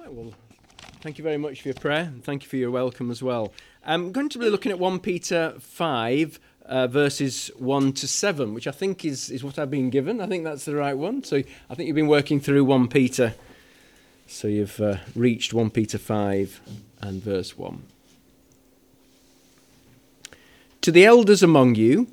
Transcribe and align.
Right, 0.00 0.14
well, 0.14 0.32
thank 1.02 1.18
you 1.18 1.24
very 1.24 1.36
much 1.36 1.60
for 1.60 1.68
your 1.68 1.74
prayer 1.74 2.04
and 2.04 2.24
thank 2.24 2.42
you 2.42 2.48
for 2.48 2.56
your 2.56 2.70
welcome 2.70 3.10
as 3.10 3.22
well. 3.22 3.52
I'm 3.84 4.12
going 4.12 4.30
to 4.30 4.38
be 4.38 4.48
looking 4.48 4.72
at 4.72 4.78
1 4.78 5.00
Peter 5.00 5.52
5, 5.60 6.40
uh, 6.64 6.86
verses 6.86 7.50
1 7.58 7.92
to 7.92 8.08
7, 8.08 8.54
which 8.54 8.66
I 8.66 8.70
think 8.70 9.04
is, 9.04 9.28
is 9.28 9.44
what 9.44 9.58
I've 9.58 9.70
been 9.70 9.90
given. 9.90 10.22
I 10.22 10.26
think 10.26 10.44
that's 10.44 10.64
the 10.64 10.74
right 10.74 10.96
one. 10.96 11.22
So 11.22 11.42
I 11.68 11.74
think 11.74 11.86
you've 11.86 11.96
been 11.96 12.06
working 12.06 12.40
through 12.40 12.64
1 12.64 12.88
Peter. 12.88 13.34
So 14.26 14.48
you've 14.48 14.80
uh, 14.80 14.96
reached 15.14 15.52
1 15.52 15.68
Peter 15.68 15.98
5 15.98 16.60
and 17.02 17.22
verse 17.22 17.58
1. 17.58 17.82
To 20.80 20.90
the 20.90 21.04
elders 21.04 21.42
among 21.42 21.74
you, 21.74 22.06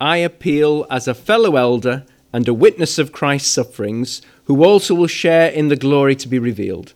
I 0.00 0.18
appeal 0.18 0.86
as 0.90 1.08
a 1.08 1.14
fellow 1.14 1.56
elder 1.56 2.04
and 2.32 2.46
a 2.46 2.54
witness 2.54 3.00
of 3.00 3.10
Christ's 3.10 3.50
sufferings, 3.50 4.22
who 4.44 4.62
also 4.62 4.94
will 4.94 5.08
share 5.08 5.50
in 5.50 5.66
the 5.66 5.76
glory 5.76 6.14
to 6.14 6.28
be 6.28 6.38
revealed. 6.38 6.94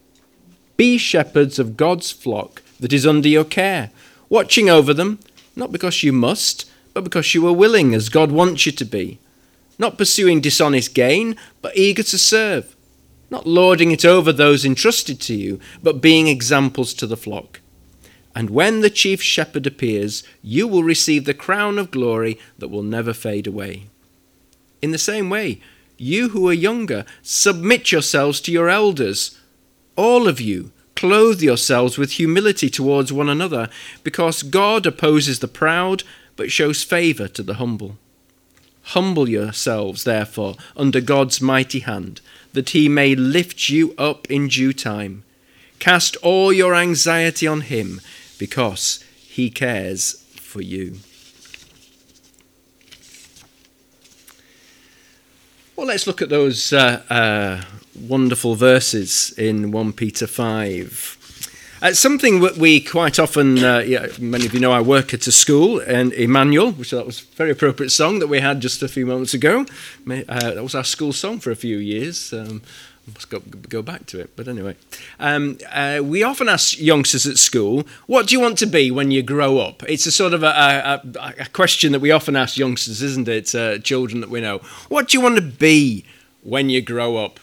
Be 0.76 0.98
shepherds 0.98 1.58
of 1.58 1.76
God's 1.76 2.10
flock 2.10 2.62
that 2.80 2.92
is 2.92 3.06
under 3.06 3.28
your 3.28 3.44
care, 3.44 3.90
watching 4.28 4.68
over 4.68 4.92
them, 4.92 5.18
not 5.54 5.72
because 5.72 6.02
you 6.02 6.12
must, 6.12 6.70
but 6.92 7.04
because 7.04 7.34
you 7.34 7.46
are 7.46 7.52
willing, 7.52 7.94
as 7.94 8.08
God 8.08 8.30
wants 8.30 8.66
you 8.66 8.72
to 8.72 8.84
be. 8.84 9.18
Not 9.78 9.98
pursuing 9.98 10.40
dishonest 10.40 10.94
gain, 10.94 11.36
but 11.62 11.76
eager 11.76 12.02
to 12.02 12.18
serve. 12.18 12.74
Not 13.30 13.46
lording 13.46 13.90
it 13.90 14.04
over 14.04 14.32
those 14.32 14.64
entrusted 14.64 15.20
to 15.22 15.34
you, 15.34 15.60
but 15.82 16.00
being 16.00 16.28
examples 16.28 16.94
to 16.94 17.06
the 17.06 17.16
flock. 17.16 17.60
And 18.34 18.50
when 18.50 18.82
the 18.82 18.90
chief 18.90 19.22
shepherd 19.22 19.66
appears, 19.66 20.22
you 20.42 20.68
will 20.68 20.84
receive 20.84 21.24
the 21.24 21.34
crown 21.34 21.78
of 21.78 21.90
glory 21.90 22.38
that 22.58 22.68
will 22.68 22.82
never 22.82 23.12
fade 23.12 23.46
away. 23.46 23.84
In 24.82 24.90
the 24.90 24.98
same 24.98 25.30
way, 25.30 25.60
you 25.96 26.28
who 26.28 26.46
are 26.48 26.52
younger, 26.52 27.06
submit 27.22 27.90
yourselves 27.90 28.40
to 28.42 28.52
your 28.52 28.68
elders. 28.68 29.38
All 29.96 30.28
of 30.28 30.40
you, 30.40 30.70
clothe 30.94 31.42
yourselves 31.42 31.98
with 31.98 32.12
humility 32.12 32.70
towards 32.70 33.12
one 33.12 33.28
another, 33.28 33.68
because 34.04 34.42
God 34.42 34.86
opposes 34.86 35.40
the 35.40 35.48
proud, 35.48 36.04
but 36.36 36.52
shows 36.52 36.82
favour 36.82 37.28
to 37.28 37.42
the 37.42 37.54
humble. 37.54 37.96
Humble 38.82 39.28
yourselves, 39.28 40.04
therefore, 40.04 40.54
under 40.76 41.00
God's 41.00 41.40
mighty 41.40 41.80
hand, 41.80 42.20
that 42.52 42.70
he 42.70 42.88
may 42.88 43.14
lift 43.14 43.68
you 43.68 43.94
up 43.98 44.30
in 44.30 44.48
due 44.48 44.72
time. 44.72 45.24
Cast 45.78 46.16
all 46.16 46.52
your 46.52 46.74
anxiety 46.74 47.46
on 47.46 47.62
him, 47.62 48.00
because 48.38 49.02
he 49.26 49.50
cares 49.50 50.24
for 50.36 50.62
you. 50.62 50.98
Well, 55.74 55.88
let's 55.88 56.06
look 56.06 56.22
at 56.22 56.30
those 56.30 56.72
uh, 56.72 57.02
uh, 57.10 57.62
wonderful 58.00 58.54
verses 58.54 59.32
in 59.38 59.70
1 59.70 59.92
Peter 59.92 60.26
5. 60.26 61.16
Uh, 61.82 61.92
something 61.92 62.40
that 62.40 62.56
we 62.56 62.80
quite 62.80 63.18
often, 63.18 63.62
uh, 63.62 63.78
yeah, 63.78 64.06
many 64.18 64.46
of 64.46 64.54
you 64.54 64.60
know, 64.60 64.72
I 64.72 64.80
work 64.80 65.12
at 65.12 65.26
a 65.26 65.32
school 65.32 65.78
in 65.80 66.12
Emmanuel, 66.12 66.72
which 66.72 66.90
that 66.90 67.04
was 67.04 67.20
a 67.20 67.24
very 67.36 67.50
appropriate 67.50 67.90
song 67.90 68.18
that 68.20 68.28
we 68.28 68.40
had 68.40 68.60
just 68.60 68.82
a 68.82 68.88
few 68.88 69.04
moments 69.04 69.34
ago. 69.34 69.66
Uh, 70.08 70.24
that 70.26 70.62
was 70.62 70.74
our 70.74 70.84
school 70.84 71.12
song 71.12 71.38
for 71.38 71.50
a 71.50 71.56
few 71.56 71.76
years. 71.76 72.32
Um, 72.32 72.62
must 73.14 73.30
go, 73.30 73.40
go 73.68 73.82
back 73.82 74.06
to 74.06 74.20
it. 74.20 74.30
But 74.36 74.48
anyway, 74.48 74.76
um, 75.20 75.58
uh, 75.70 76.00
we 76.02 76.22
often 76.22 76.48
ask 76.48 76.80
youngsters 76.80 77.26
at 77.26 77.38
school, 77.38 77.86
"What 78.06 78.26
do 78.26 78.34
you 78.34 78.40
want 78.40 78.58
to 78.58 78.66
be 78.66 78.90
when 78.90 79.10
you 79.10 79.22
grow 79.22 79.58
up?" 79.58 79.82
It's 79.88 80.06
a 80.06 80.12
sort 80.12 80.34
of 80.34 80.42
a, 80.42 81.00
a, 81.04 81.34
a 81.40 81.46
question 81.52 81.92
that 81.92 82.00
we 82.00 82.10
often 82.10 82.36
ask 82.36 82.56
youngsters, 82.56 83.02
isn't 83.02 83.28
it? 83.28 83.54
Uh, 83.54 83.78
children 83.78 84.20
that 84.22 84.30
we 84.30 84.40
know. 84.40 84.58
What 84.88 85.08
do 85.08 85.16
you 85.16 85.22
want 85.22 85.36
to 85.36 85.42
be 85.42 86.04
when 86.42 86.68
you 86.68 86.80
grow 86.80 87.18
up? 87.18 87.38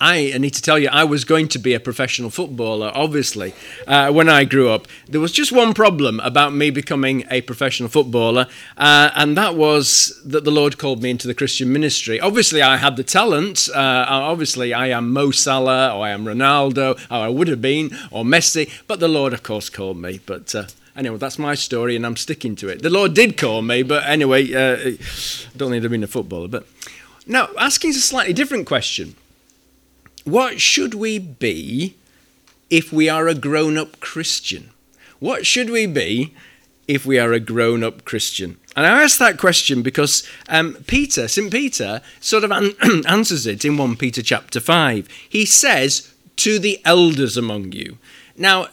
I 0.00 0.36
need 0.38 0.54
to 0.54 0.62
tell 0.62 0.78
you, 0.78 0.88
I 0.88 1.04
was 1.04 1.24
going 1.24 1.48
to 1.48 1.58
be 1.58 1.74
a 1.74 1.80
professional 1.80 2.30
footballer, 2.30 2.92
obviously, 2.94 3.54
uh, 3.86 4.12
when 4.12 4.28
I 4.28 4.44
grew 4.44 4.68
up. 4.68 4.86
There 5.08 5.20
was 5.20 5.32
just 5.32 5.52
one 5.52 5.74
problem 5.74 6.20
about 6.20 6.52
me 6.52 6.70
becoming 6.70 7.24
a 7.30 7.40
professional 7.40 7.88
footballer, 7.88 8.46
uh, 8.76 9.10
and 9.14 9.36
that 9.36 9.54
was 9.54 10.20
that 10.24 10.44
the 10.44 10.50
Lord 10.50 10.78
called 10.78 11.02
me 11.02 11.10
into 11.10 11.26
the 11.26 11.34
Christian 11.34 11.72
ministry. 11.72 12.20
Obviously, 12.20 12.60
I 12.60 12.76
had 12.76 12.96
the 12.96 13.04
talent. 13.04 13.68
Uh, 13.74 14.04
obviously, 14.08 14.74
I 14.74 14.88
am 14.88 15.12
Mo 15.12 15.30
Salah, 15.30 15.94
or 15.94 16.04
I 16.04 16.10
am 16.10 16.24
Ronaldo, 16.24 16.98
or 17.10 17.16
I 17.16 17.28
would 17.28 17.48
have 17.48 17.62
been, 17.62 17.96
or 18.10 18.24
Messi, 18.24 18.70
but 18.86 19.00
the 19.00 19.08
Lord, 19.08 19.32
of 19.32 19.42
course, 19.42 19.70
called 19.70 19.96
me. 19.96 20.20
But 20.24 20.54
uh, 20.54 20.66
anyway, 20.94 21.16
that's 21.16 21.38
my 21.38 21.54
story, 21.54 21.96
and 21.96 22.04
I'm 22.04 22.16
sticking 22.16 22.54
to 22.56 22.68
it. 22.68 22.82
The 22.82 22.90
Lord 22.90 23.14
did 23.14 23.36
call 23.36 23.62
me, 23.62 23.82
but 23.82 24.04
anyway, 24.04 24.52
uh, 24.52 24.76
I 24.76 24.98
don't 25.56 25.70
need 25.70 25.82
to 25.82 25.88
be 25.88 26.02
a 26.02 26.06
footballer. 26.06 26.48
But 26.48 26.66
now, 27.26 27.48
asking 27.58 27.90
is 27.90 27.96
a 27.96 28.00
slightly 28.00 28.32
different 28.32 28.66
question. 28.66 29.16
What 30.26 30.60
should 30.60 30.94
we 30.94 31.20
be 31.20 31.94
if 32.68 32.92
we 32.92 33.08
are 33.08 33.28
a 33.28 33.34
grown 33.34 33.78
up 33.78 34.00
Christian? 34.00 34.70
What 35.20 35.46
should 35.46 35.70
we 35.70 35.86
be 35.86 36.34
if 36.88 37.06
we 37.06 37.16
are 37.16 37.32
a 37.32 37.38
grown 37.38 37.84
up 37.84 38.04
Christian? 38.04 38.58
And 38.74 38.84
I 38.84 39.04
ask 39.04 39.18
that 39.18 39.38
question 39.38 39.82
because 39.82 40.28
um, 40.48 40.78
Peter, 40.88 41.28
St. 41.28 41.48
Peter, 41.52 42.02
sort 42.18 42.42
of 42.42 42.50
an- 42.50 42.74
answers 43.06 43.46
it 43.46 43.64
in 43.64 43.76
1 43.76 43.94
Peter 43.98 44.20
chapter 44.20 44.58
5. 44.58 45.06
He 45.28 45.46
says, 45.46 46.12
To 46.38 46.58
the 46.58 46.80
elders 46.84 47.36
among 47.36 47.70
you. 47.70 47.98
Now, 48.36 48.66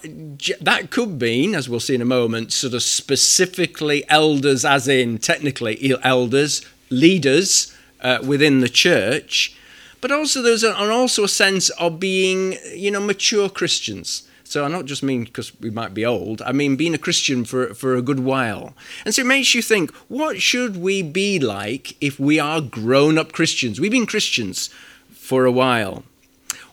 that 0.60 0.88
could 0.90 1.20
mean, 1.20 1.54
as 1.54 1.68
we'll 1.68 1.78
see 1.78 1.94
in 1.94 2.02
a 2.02 2.04
moment, 2.04 2.52
sort 2.52 2.74
of 2.74 2.82
specifically 2.82 4.02
elders, 4.10 4.64
as 4.64 4.88
in 4.88 5.18
technically 5.18 5.94
elders, 6.02 6.62
leaders 6.90 7.72
uh, 8.00 8.18
within 8.26 8.58
the 8.58 8.68
church 8.68 9.56
but 10.04 10.12
also 10.12 10.42
there's 10.42 10.62
a, 10.62 10.76
also 10.76 11.24
a 11.24 11.28
sense 11.28 11.70
of 11.70 11.98
being, 11.98 12.58
you 12.74 12.90
know, 12.90 13.00
mature 13.00 13.48
Christians. 13.48 14.28
So 14.44 14.62
I 14.62 14.68
don't 14.68 14.84
just 14.84 15.02
mean 15.02 15.24
because 15.24 15.58
we 15.60 15.70
might 15.70 15.94
be 15.94 16.04
old. 16.04 16.42
I 16.42 16.52
mean 16.52 16.76
being 16.76 16.92
a 16.92 16.98
Christian 16.98 17.46
for 17.46 17.72
for 17.72 17.96
a 17.96 18.02
good 18.02 18.20
while. 18.20 18.74
And 19.06 19.14
so 19.14 19.22
it 19.22 19.26
makes 19.26 19.54
you 19.54 19.62
think, 19.62 19.90
what 20.08 20.42
should 20.42 20.76
we 20.76 21.00
be 21.00 21.38
like 21.38 21.96
if 22.02 22.20
we 22.20 22.38
are 22.38 22.60
grown 22.60 23.16
up 23.16 23.32
Christians? 23.32 23.80
We've 23.80 23.90
been 23.90 24.04
Christians 24.04 24.68
for 25.10 25.46
a 25.46 25.50
while. 25.50 26.04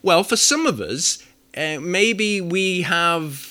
Well, 0.01 0.25
for 0.25 0.35
some 0.35 0.67
of 0.67 0.81
us, 0.81 1.25
uh, 1.55 1.79
maybe 1.79 2.41
we 2.41 2.81
have 2.81 3.47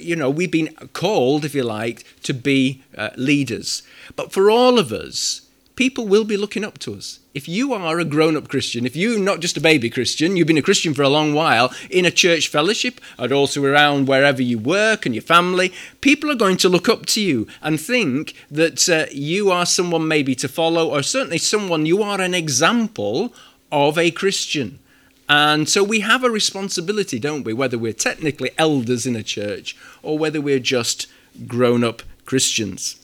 you 0.00 0.16
know, 0.16 0.30
we've 0.30 0.50
been 0.50 0.74
called, 0.94 1.44
if 1.44 1.54
you 1.54 1.62
like, 1.62 2.06
to 2.22 2.32
be 2.32 2.82
uh, 2.96 3.10
leaders. 3.16 3.82
But 4.16 4.32
for 4.32 4.50
all 4.50 4.78
of 4.78 4.92
us, 4.92 5.42
people 5.76 6.08
will 6.08 6.24
be 6.24 6.38
looking 6.38 6.64
up 6.64 6.78
to 6.78 6.94
us. 6.94 7.19
If 7.32 7.48
you 7.48 7.72
are 7.72 8.00
a 8.00 8.04
grown 8.04 8.36
up 8.36 8.48
Christian, 8.48 8.84
if 8.84 8.96
you're 8.96 9.18
not 9.18 9.38
just 9.38 9.56
a 9.56 9.60
baby 9.60 9.88
Christian, 9.88 10.36
you've 10.36 10.48
been 10.48 10.58
a 10.58 10.62
Christian 10.62 10.94
for 10.94 11.02
a 11.02 11.08
long 11.08 11.32
while 11.32 11.72
in 11.88 12.04
a 12.04 12.10
church 12.10 12.48
fellowship 12.48 13.00
and 13.18 13.32
also 13.32 13.64
around 13.64 14.08
wherever 14.08 14.42
you 14.42 14.58
work 14.58 15.06
and 15.06 15.14
your 15.14 15.22
family, 15.22 15.72
people 16.00 16.28
are 16.28 16.34
going 16.34 16.56
to 16.56 16.68
look 16.68 16.88
up 16.88 17.06
to 17.06 17.20
you 17.20 17.46
and 17.62 17.80
think 17.80 18.34
that 18.50 18.88
uh, 18.88 19.06
you 19.12 19.48
are 19.48 19.64
someone 19.64 20.08
maybe 20.08 20.34
to 20.34 20.48
follow, 20.48 20.90
or 20.90 21.04
certainly 21.04 21.38
someone 21.38 21.86
you 21.86 22.02
are 22.02 22.20
an 22.20 22.34
example 22.34 23.32
of 23.70 23.96
a 23.96 24.10
Christian. 24.10 24.80
And 25.28 25.68
so 25.68 25.84
we 25.84 26.00
have 26.00 26.24
a 26.24 26.30
responsibility, 26.30 27.20
don't 27.20 27.44
we, 27.44 27.52
whether 27.52 27.78
we're 27.78 27.92
technically 27.92 28.50
elders 28.58 29.06
in 29.06 29.14
a 29.14 29.22
church 29.22 29.76
or 30.02 30.18
whether 30.18 30.40
we're 30.40 30.58
just 30.58 31.06
grown 31.46 31.84
up 31.84 32.02
Christians 32.26 32.96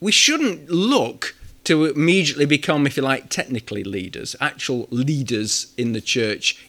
we 0.00 0.12
shouldn't 0.12 0.68
look 0.70 1.35
to 1.66 1.84
immediately 1.84 2.46
become, 2.46 2.86
if 2.86 2.96
you 2.96 3.02
like, 3.02 3.28
technically 3.28 3.84
leaders, 3.84 4.34
actual 4.40 4.88
leaders 4.90 5.72
in 5.76 5.92
the 5.92 6.00
church, 6.00 6.68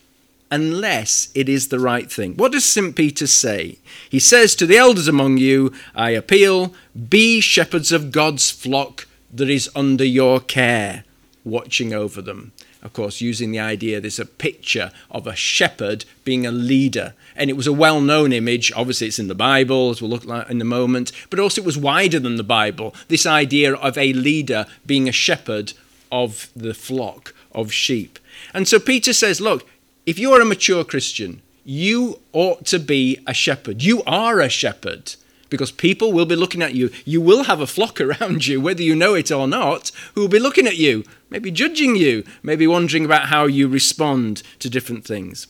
unless 0.52 1.30
it 1.34 1.50
is 1.50 1.68
the 1.68 1.80
right 1.80 2.12
thing. 2.12 2.35
What 2.35 2.52
does 2.52 2.66
St. 2.66 2.96
Peter 2.96 3.28
say? 3.28 3.78
He 4.09 4.19
says 4.19 4.56
to 4.56 4.66
the 4.66 4.78
elders 4.78 5.08
among 5.08 5.38
you, 5.38 5.74
I 5.96 6.12
appeal, 6.12 6.74
be 7.09 7.41
shepherds 7.41 7.91
of 7.91 8.12
God's 8.12 8.50
flock 8.50 9.08
that 9.34 9.50
is 9.50 9.69
under 9.75 10.06
your 10.06 10.40
care, 10.40 11.03
watching 11.43 11.93
over 11.93 12.22
them 12.22 12.52
of 12.87 12.93
course, 12.93 13.19
using 13.19 13.51
the 13.51 13.59
idea 13.59 13.99
there's 13.99 14.17
a 14.17 14.25
picture 14.25 14.93
of 15.11 15.28
a 15.28 15.35
shepherd 15.35 16.05
being 16.23 16.45
a 16.45 16.51
leader. 16.51 17.16
And 17.35 17.49
it 17.49 17.57
was 17.57 17.67
a 17.67 17.73
well 17.73 17.99
known 17.99 18.31
image. 18.31 18.72
Obviously, 18.73 19.07
it's 19.07 19.19
in 19.19 19.28
the 19.28 19.35
Bible, 19.35 19.89
as 19.89 20.01
we'll 20.01 20.09
look 20.09 20.25
at 20.25 20.49
in 20.49 20.61
a 20.61 20.66
moment, 20.66 21.11
but 21.29 21.37
also 21.37 21.61
it 21.61 21.66
was 21.66 21.78
wider 21.78 22.17
than 22.17 22.37
the 22.37 22.43
Bible. 22.43 22.95
This 23.09 23.25
idea 23.25 23.73
of 23.73 23.97
a 23.97 24.13
leader 24.13 24.67
being 24.85 25.09
a 25.09 25.11
shepherd 25.11 25.73
of 26.13 26.49
the 26.55 26.73
flock 26.73 27.35
of 27.51 27.73
sheep. 27.73 28.19
And 28.53 28.69
so 28.69 28.79
Peter 28.79 29.11
says, 29.11 29.41
Look, 29.41 29.67
if 30.05 30.17
you're 30.17 30.41
a 30.41 30.45
mature 30.45 30.85
Christian, 30.85 31.41
you 31.66 32.22
ought 32.31 32.66
to 32.67 32.79
be 32.79 33.19
a 33.28 33.33
shepherd. 33.33 33.83
You 33.83 34.01
are 34.07 34.40
a 34.40 34.47
shepherd 34.47 35.16
because 35.49 35.72
people 35.72 36.13
will 36.13 36.25
be 36.25 36.37
looking 36.37 36.61
at 36.61 36.73
you. 36.73 36.90
You 37.03 37.19
will 37.19 37.43
have 37.43 37.59
a 37.59 37.67
flock 37.67 37.99
around 38.07 38.47
you, 38.47 38.61
whether 38.61 38.81
you 38.81 38.95
know 38.95 39.13
it 39.13 39.29
or 39.29 39.45
not, 39.45 39.91
who 40.16 40.22
will 40.22 40.29
be 40.29 40.40
looking 40.40 40.67
at 40.67 40.78
you, 40.78 41.03
maybe 41.29 41.52
judging 41.52 41.96
you, 41.96 42.24
maybe 42.44 42.68
wondering 42.68 43.06
about 43.06 43.28
how 43.28 43.46
you 43.46 43.68
respond 43.68 44.44
to 44.59 44.70
different 44.70 45.06
things. 45.06 45.47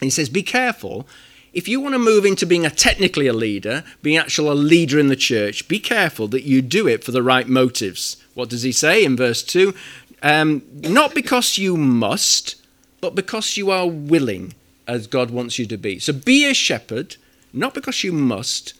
And 0.00 0.06
he 0.06 0.10
says, 0.10 0.28
Be 0.28 0.42
careful. 0.42 1.06
If 1.52 1.68
you 1.68 1.80
want 1.80 1.94
to 1.94 1.98
move 1.98 2.26
into 2.26 2.44
being 2.44 2.66
a 2.66 2.70
technically 2.70 3.26
a 3.26 3.32
leader, 3.32 3.82
being 4.02 4.18
actually 4.18 4.50
a 4.50 4.54
leader 4.54 4.98
in 4.98 5.08
the 5.08 5.16
church, 5.16 5.68
be 5.68 5.78
careful 5.78 6.28
that 6.28 6.42
you 6.42 6.60
do 6.60 6.86
it 6.86 7.02
for 7.02 7.12
the 7.12 7.22
right 7.22 7.48
motives. 7.48 8.18
What 8.34 8.50
does 8.50 8.62
he 8.62 8.72
say 8.72 9.02
in 9.02 9.16
verse 9.16 9.42
2? 9.42 9.74
Um, 10.22 10.62
not 10.82 11.14
because 11.14 11.56
you 11.56 11.78
must, 11.78 12.56
but 13.00 13.14
because 13.14 13.56
you 13.56 13.70
are 13.70 13.88
willing 13.88 14.54
as 14.86 15.06
God 15.06 15.30
wants 15.30 15.58
you 15.58 15.64
to 15.66 15.78
be. 15.78 15.98
So 15.98 16.12
be 16.12 16.44
a 16.44 16.52
shepherd, 16.52 17.16
not 17.54 17.72
because 17.72 18.04
you 18.04 18.12
must, 18.12 18.74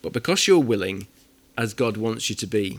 but 0.00 0.12
because 0.12 0.46
you're 0.46 0.58
willing 0.58 1.08
as 1.58 1.74
God 1.74 1.96
wants 1.96 2.30
you 2.30 2.36
to 2.36 2.46
be. 2.46 2.78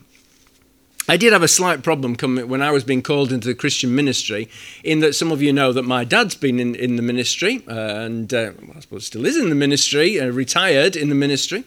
I 1.07 1.17
did 1.17 1.33
have 1.33 1.43
a 1.43 1.49
slight 1.49 1.83
problem 1.83 2.15
coming 2.15 2.47
when 2.47 2.61
I 2.61 2.71
was 2.71 2.85
being 2.85 3.01
called 3.01 3.33
into 3.33 3.49
the 3.49 3.55
Christian 3.55 3.93
ministry, 3.93 4.47
in 4.85 4.99
that 4.99 5.15
some 5.15 5.33
of 5.33 5.41
you 5.41 5.51
know 5.51 5.73
that 5.73 5.83
my 5.83 6.05
dad's 6.05 6.35
been 6.35 6.61
in, 6.61 6.75
in 6.75 6.95
the 6.95 7.01
ministry 7.01 7.61
uh, 7.67 7.73
and 7.73 8.33
uh, 8.33 8.51
well, 8.61 8.77
I 8.77 8.79
suppose 8.79 9.05
still 9.05 9.25
is 9.25 9.35
in 9.35 9.49
the 9.49 9.55
ministry, 9.55 10.19
uh, 10.19 10.27
retired 10.27 10.95
in 10.95 11.09
the 11.09 11.15
ministry. 11.15 11.65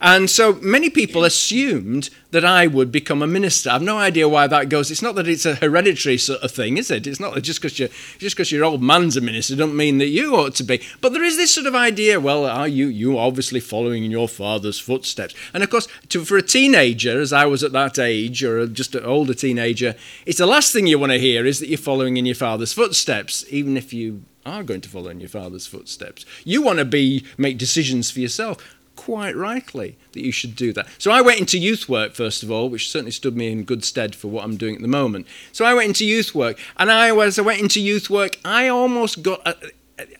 And 0.00 0.28
so 0.28 0.54
many 0.54 0.90
people 0.90 1.24
assumed 1.24 2.10
that 2.34 2.44
I 2.44 2.66
would 2.66 2.90
become 2.90 3.22
a 3.22 3.26
minister. 3.26 3.70
I've 3.70 3.80
no 3.80 3.96
idea 3.96 4.28
why 4.28 4.48
that 4.48 4.68
goes. 4.68 4.90
It's 4.90 5.02
not 5.02 5.14
that 5.14 5.28
it's 5.28 5.46
a 5.46 5.54
hereditary 5.54 6.18
sort 6.18 6.42
of 6.42 6.50
thing, 6.50 6.76
is 6.78 6.90
it? 6.90 7.06
It's 7.06 7.20
not 7.20 7.34
that 7.34 7.42
just 7.42 7.60
because 7.60 7.78
you're 7.78 7.88
just 8.18 8.34
because 8.34 8.50
your 8.50 8.64
old 8.64 8.82
man's 8.82 9.16
a 9.16 9.20
minister 9.20 9.54
doesn't 9.54 9.76
mean 9.76 9.98
that 9.98 10.08
you 10.08 10.34
ought 10.34 10.54
to 10.56 10.64
be. 10.64 10.82
But 11.00 11.12
there 11.12 11.22
is 11.22 11.36
this 11.36 11.54
sort 11.54 11.68
of 11.68 11.76
idea. 11.76 12.18
Well, 12.18 12.44
are 12.44 12.68
you 12.68 12.88
you 12.88 13.18
obviously 13.18 13.60
following 13.60 14.04
in 14.04 14.10
your 14.10 14.28
father's 14.28 14.80
footsteps? 14.80 15.34
And 15.54 15.62
of 15.62 15.70
course, 15.70 15.86
to, 16.08 16.24
for 16.24 16.36
a 16.36 16.42
teenager, 16.42 17.20
as 17.20 17.32
I 17.32 17.46
was 17.46 17.62
at 17.62 17.72
that 17.72 17.98
age, 17.98 18.42
or 18.42 18.66
just 18.66 18.94
an 18.96 19.04
older 19.04 19.34
teenager, 19.34 19.94
it's 20.26 20.38
the 20.38 20.46
last 20.46 20.72
thing 20.72 20.86
you 20.88 20.98
want 20.98 21.12
to 21.12 21.20
hear 21.20 21.46
is 21.46 21.60
that 21.60 21.68
you're 21.68 21.78
following 21.78 22.16
in 22.16 22.26
your 22.26 22.34
father's 22.34 22.72
footsteps, 22.72 23.44
even 23.48 23.76
if 23.76 23.92
you 23.92 24.24
are 24.44 24.62
going 24.62 24.80
to 24.80 24.88
follow 24.88 25.08
in 25.08 25.20
your 25.20 25.28
father's 25.28 25.66
footsteps. 25.66 26.26
You 26.44 26.62
want 26.62 26.78
to 26.78 26.84
be 26.84 27.24
make 27.38 27.58
decisions 27.58 28.10
for 28.10 28.20
yourself 28.20 28.58
quite 28.96 29.36
rightly 29.36 29.96
that 30.12 30.24
you 30.24 30.32
should 30.32 30.56
do 30.56 30.72
that. 30.72 30.86
So 30.98 31.10
I 31.10 31.20
went 31.20 31.40
into 31.40 31.58
youth 31.58 31.88
work 31.88 32.14
first 32.14 32.42
of 32.42 32.50
all, 32.50 32.68
which 32.68 32.90
certainly 32.90 33.10
stood 33.10 33.36
me 33.36 33.50
in 33.50 33.64
good 33.64 33.84
stead 33.84 34.14
for 34.14 34.28
what 34.28 34.44
I'm 34.44 34.56
doing 34.56 34.76
at 34.76 34.82
the 34.82 34.88
moment. 34.88 35.26
So 35.52 35.64
I 35.64 35.74
went 35.74 35.88
into 35.88 36.04
youth 36.04 36.34
work, 36.34 36.58
and 36.76 36.90
I 36.90 37.14
as 37.16 37.38
I 37.38 37.42
went 37.42 37.60
into 37.60 37.80
youth 37.80 38.10
work, 38.10 38.38
I 38.44 38.68
almost 38.68 39.22
got, 39.22 39.40
uh, 39.46 39.54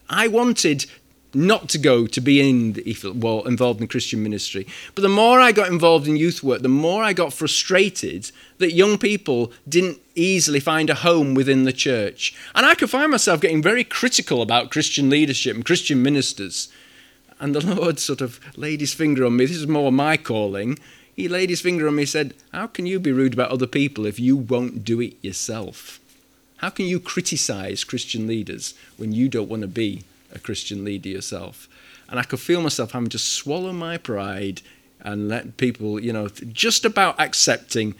I 0.08 0.28
wanted 0.28 0.86
not 1.34 1.68
to 1.68 1.78
go 1.78 2.06
to 2.06 2.20
be 2.20 2.48
in 2.48 2.74
the, 2.74 2.96
well 3.14 3.42
involved 3.42 3.80
in 3.80 3.88
Christian 3.88 4.22
ministry. 4.22 4.66
But 4.94 5.02
the 5.02 5.08
more 5.08 5.40
I 5.40 5.52
got 5.52 5.68
involved 5.68 6.06
in 6.06 6.16
youth 6.16 6.42
work, 6.42 6.62
the 6.62 6.68
more 6.68 7.02
I 7.02 7.12
got 7.12 7.32
frustrated 7.32 8.30
that 8.58 8.72
young 8.72 8.98
people 8.98 9.52
didn't 9.68 10.00
easily 10.14 10.60
find 10.60 10.88
a 10.90 10.94
home 10.94 11.34
within 11.34 11.64
the 11.64 11.72
church. 11.72 12.36
And 12.54 12.64
I 12.64 12.74
could 12.74 12.90
find 12.90 13.10
myself 13.10 13.40
getting 13.40 13.62
very 13.62 13.84
critical 13.84 14.42
about 14.42 14.70
Christian 14.70 15.10
leadership 15.10 15.56
and 15.56 15.64
Christian 15.64 16.02
ministers 16.02 16.68
and 17.40 17.54
the 17.54 17.74
Lord 17.74 17.98
sort 17.98 18.20
of 18.20 18.40
laid 18.56 18.80
his 18.80 18.94
finger 18.94 19.24
on 19.26 19.36
me. 19.36 19.46
This 19.46 19.56
is 19.56 19.66
more 19.66 19.92
my 19.92 20.16
calling. 20.16 20.78
He 21.14 21.28
laid 21.28 21.50
his 21.50 21.60
finger 21.60 21.86
on 21.86 21.96
me 21.96 22.02
and 22.02 22.08
said, 22.08 22.34
How 22.52 22.66
can 22.66 22.86
you 22.86 22.98
be 22.98 23.12
rude 23.12 23.34
about 23.34 23.50
other 23.50 23.66
people 23.66 24.06
if 24.06 24.18
you 24.18 24.36
won't 24.36 24.84
do 24.84 25.00
it 25.00 25.16
yourself? 25.22 26.00
How 26.58 26.70
can 26.70 26.86
you 26.86 26.98
criticize 26.98 27.84
Christian 27.84 28.26
leaders 28.26 28.74
when 28.96 29.12
you 29.12 29.28
don't 29.28 29.48
want 29.48 29.62
to 29.62 29.68
be 29.68 30.02
a 30.32 30.38
Christian 30.38 30.84
leader 30.84 31.08
yourself? 31.08 31.68
And 32.08 32.18
I 32.18 32.22
could 32.22 32.40
feel 32.40 32.60
myself 32.60 32.92
having 32.92 33.10
to 33.10 33.18
swallow 33.18 33.72
my 33.72 33.96
pride 33.96 34.62
and 35.00 35.28
let 35.28 35.56
people, 35.56 36.00
you 36.00 36.12
know, 36.12 36.28
just 36.28 36.84
about 36.84 37.20
accepting 37.20 37.94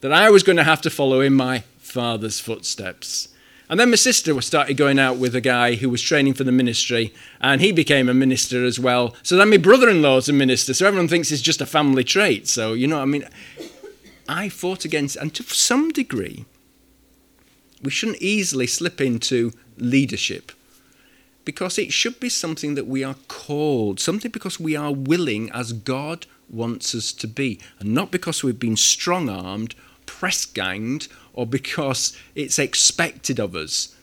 that 0.00 0.12
I 0.12 0.30
was 0.30 0.42
going 0.42 0.56
to 0.56 0.64
have 0.64 0.82
to 0.82 0.90
follow 0.90 1.20
in 1.20 1.34
my 1.34 1.60
father's 1.78 2.40
footsteps. 2.40 3.28
And 3.70 3.78
then 3.78 3.90
my 3.90 3.96
sister 3.96 4.38
started 4.40 4.76
going 4.76 4.98
out 4.98 5.18
with 5.18 5.36
a 5.36 5.40
guy 5.40 5.76
who 5.76 5.88
was 5.88 6.02
training 6.02 6.34
for 6.34 6.42
the 6.42 6.50
ministry, 6.50 7.14
and 7.40 7.60
he 7.60 7.70
became 7.70 8.08
a 8.08 8.14
minister 8.14 8.64
as 8.64 8.80
well. 8.80 9.14
So 9.22 9.36
then 9.36 9.48
my 9.48 9.58
brother 9.58 9.88
in 9.88 10.02
law's 10.02 10.28
a 10.28 10.32
minister, 10.32 10.74
so 10.74 10.88
everyone 10.88 11.06
thinks 11.06 11.30
it's 11.30 11.40
just 11.40 11.60
a 11.60 11.66
family 11.66 12.02
trait. 12.02 12.48
So, 12.48 12.72
you 12.72 12.88
know 12.88 13.00
I 13.00 13.04
mean? 13.04 13.24
I 14.28 14.48
fought 14.48 14.84
against, 14.84 15.14
and 15.14 15.32
to 15.34 15.44
some 15.44 15.90
degree, 15.90 16.46
we 17.80 17.90
shouldn't 17.90 18.20
easily 18.20 18.66
slip 18.66 19.00
into 19.00 19.52
leadership 19.78 20.50
because 21.44 21.78
it 21.78 21.92
should 21.92 22.18
be 22.18 22.28
something 22.28 22.74
that 22.74 22.88
we 22.88 23.04
are 23.04 23.16
called, 23.28 24.00
something 24.00 24.32
because 24.32 24.58
we 24.58 24.74
are 24.74 24.92
willing 24.92 25.48
as 25.52 25.72
God 25.72 26.26
wants 26.48 26.92
us 26.92 27.12
to 27.12 27.28
be, 27.28 27.60
and 27.78 27.94
not 27.94 28.10
because 28.10 28.42
we've 28.42 28.58
been 28.58 28.76
strong 28.76 29.28
armed, 29.28 29.76
press 30.06 30.44
ganged, 30.44 31.06
or 31.40 31.46
because 31.46 32.14
it's 32.34 32.58
expected 32.58 33.40
of 33.40 33.56
us. 33.56 33.96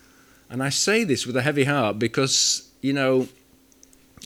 And 0.49 0.63
I 0.63 0.69
say 0.69 1.03
this 1.03 1.27
with 1.27 1.37
a 1.37 1.43
heavy 1.43 1.65
heart 1.65 1.99
because, 1.99 2.67
you 2.81 2.93
know, 2.93 3.27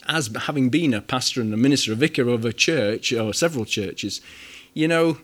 as 0.08 0.34
having 0.44 0.70
been 0.70 0.94
a 0.94 1.02
pastor 1.02 1.42
and 1.42 1.54
a 1.54 1.58
minister, 1.58 1.92
a 1.92 1.96
vicar 1.96 2.30
of 2.30 2.46
a 2.46 2.54
church 2.54 3.12
or 3.12 3.34
several 3.34 3.66
churches, 3.66 4.22
you 4.74 4.88
know, 4.88 5.18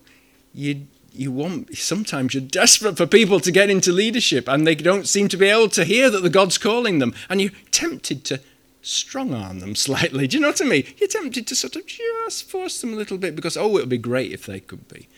you 0.52 0.86
you 1.14 1.32
want 1.32 1.78
sometimes 1.78 2.34
you're 2.34 2.42
desperate 2.42 2.98
for 2.98 3.06
people 3.06 3.40
to 3.40 3.50
get 3.50 3.70
into 3.70 3.90
leadership 3.90 4.46
and 4.46 4.66
they 4.66 4.74
don't 4.74 5.08
seem 5.08 5.26
to 5.28 5.38
be 5.38 5.48
able 5.48 5.70
to 5.70 5.84
hear 5.84 6.10
that 6.10 6.20
the 6.20 6.28
God's 6.28 6.58
calling 6.58 6.98
them, 6.98 7.14
and 7.30 7.40
you're 7.40 7.52
tempted 7.70 8.22
to 8.24 8.40
strong 8.82 9.32
arm 9.32 9.60
them 9.60 9.74
slightly. 9.74 10.26
Do 10.26 10.36
you 10.36 10.42
know 10.42 10.48
what 10.48 10.60
I 10.60 10.66
mean? 10.66 10.84
You're 10.98 11.08
tempted 11.08 11.46
to 11.46 11.54
sort 11.54 11.74
of 11.74 11.86
just 11.86 12.50
force 12.50 12.82
them 12.82 12.92
a 12.92 12.96
little 12.96 13.16
bit 13.16 13.34
because 13.34 13.56
oh, 13.56 13.78
it 13.78 13.80
would 13.80 13.88
be 13.88 13.96
great 13.96 14.32
if 14.32 14.44
they 14.44 14.60
could 14.60 14.86
be, 14.88 15.08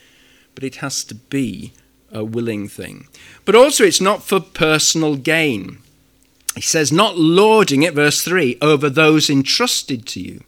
but 0.55 0.63
it 0.63 0.77
has 0.77 1.03
to 1.03 1.15
be 1.15 1.73
a 2.11 2.23
willing 2.23 2.67
thing. 2.67 3.07
But 3.45 3.55
also, 3.55 3.83
it's 3.83 4.01
not 4.01 4.23
for 4.23 4.39
personal 4.39 5.15
gain. 5.15 5.79
He 6.55 6.61
says, 6.61 6.91
not 6.91 7.17
lording 7.17 7.83
it, 7.83 7.93
verse 7.93 8.21
3, 8.23 8.57
over 8.61 8.89
those 8.89 9.29
entrusted 9.29 10.05
to 10.07 10.19
you. 10.19 10.43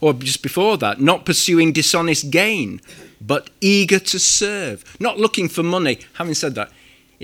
Or 0.00 0.12
just 0.12 0.42
before 0.42 0.76
that, 0.78 1.00
not 1.00 1.24
pursuing 1.24 1.72
dishonest 1.72 2.30
gain, 2.30 2.80
but 3.20 3.50
eager 3.60 3.98
to 3.98 4.18
serve, 4.18 4.84
not 5.00 5.18
looking 5.18 5.48
for 5.48 5.62
money. 5.62 6.00
Having 6.14 6.34
said 6.34 6.54
that, 6.56 6.70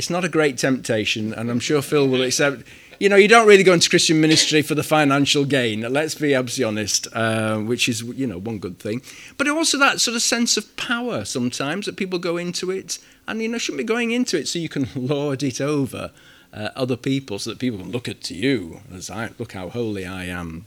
it's 0.01 0.09
not 0.09 0.25
a 0.25 0.31
great 0.31 0.57
temptation, 0.57 1.35
and 1.35 1.51
I'm 1.51 1.61
sure 1.61 1.83
Phil 1.83 2.09
will 2.09 2.23
accept. 2.23 2.63
You 2.99 3.11
know, 3.11 3.17
you 3.17 3.29
don't 3.29 3.47
really 3.47 3.63
go 3.63 3.75
into 3.75 3.91
Christian 3.91 4.19
ministry 4.19 4.63
for 4.63 4.75
the 4.75 4.83
financial 4.83 5.45
gain. 5.45 5.83
Let's 5.83 6.15
be 6.15 6.33
absolutely 6.33 6.65
honest, 6.65 7.07
uh, 7.13 7.59
which 7.59 7.87
is 7.87 8.01
you 8.01 8.27
know 8.27 8.39
one 8.39 8.59
good 8.59 8.79
thing. 8.79 9.03
But 9.37 9.47
also 9.47 9.77
that 9.77 10.01
sort 10.01 10.15
of 10.15 10.23
sense 10.23 10.57
of 10.57 10.75
power 10.79 11.27
sometimes 11.27 11.85
that 11.85 11.99
people 11.99 12.19
go 12.19 12.39
into 12.39 12.71
it 12.71 12.99
and 13.29 13.43
you 13.43 13.49
know 13.49 13.59
shouldn't 13.59 13.77
be 13.77 13.85
going 13.85 14.11
into 14.11 14.39
it 14.39 14.49
so 14.49 14.59
you 14.59 14.71
can 14.71 14.89
lord 14.95 15.43
it 15.43 15.61
over 15.61 16.13
uh, 16.55 16.71
other 16.75 16.97
people 16.97 17.39
so 17.39 17.51
that 17.51 17.59
people 17.59 17.81
can 17.81 17.91
look 17.91 18.09
at 18.09 18.31
you 18.31 18.81
as 18.91 19.11
I 19.11 19.33
look 19.39 19.53
how 19.53 19.69
holy 19.69 20.07
I 20.07 20.25
am. 20.25 20.65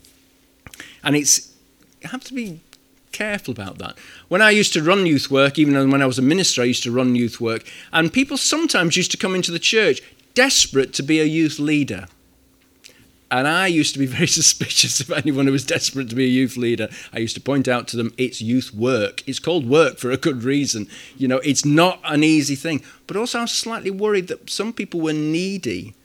And 1.03 1.15
it's 1.15 1.55
have 2.03 2.23
to 2.25 2.35
be 2.35 2.59
careful 3.13 3.51
about 3.51 3.77
that. 3.77 3.97
When 4.27 4.41
I 4.41 4.49
used 4.51 4.73
to 4.73 4.83
run 4.83 5.05
youth 5.05 5.31
work, 5.31 5.57
even 5.57 5.91
when 5.91 6.01
I 6.01 6.05
was 6.05 6.19
a 6.19 6.23
minister, 6.23 6.61
I 6.61 6.65
used 6.65 6.83
to 6.83 6.91
run 6.91 7.15
youth 7.15 7.39
work, 7.39 7.63
and 7.93 8.11
people 8.11 8.37
sometimes 8.37 8.97
used 8.97 9.11
to 9.11 9.17
come 9.17 9.35
into 9.35 9.51
the 9.51 9.59
church 9.59 10.01
desperate 10.33 10.93
to 10.95 11.03
be 11.03 11.19
a 11.19 11.25
youth 11.25 11.59
leader. 11.59 12.07
And 13.31 13.47
I 13.47 13.65
used 13.65 13.93
to 13.93 13.99
be 13.99 14.05
very 14.17 14.27
suspicious 14.27 14.99
of 14.99 15.11
anyone 15.11 15.47
who 15.47 15.51
was 15.51 15.65
desperate 15.65 16.09
to 16.09 16.15
be 16.15 16.25
a 16.25 16.27
youth 16.27 16.55
leader. 16.55 16.89
I 17.11 17.19
used 17.19 17.35
to 17.35 17.41
point 17.41 17.67
out 17.67 17.87
to 17.89 17.97
them, 17.97 18.13
it's 18.17 18.41
youth 18.41 18.73
work. 18.73 19.27
It's 19.27 19.39
called 19.39 19.67
work 19.67 19.97
for 19.97 20.11
a 20.11 20.17
good 20.17 20.43
reason. 20.43 20.87
You 21.17 21.27
know, 21.27 21.37
it's 21.39 21.65
not 21.65 21.99
an 22.03 22.23
easy 22.23 22.55
thing. 22.55 22.83
But 23.07 23.17
also, 23.17 23.39
I 23.39 23.41
was 23.43 23.51
slightly 23.51 23.91
worried 23.91 24.27
that 24.27 24.49
some 24.49 24.71
people 24.71 25.01
were 25.01 25.13
needy 25.13 25.95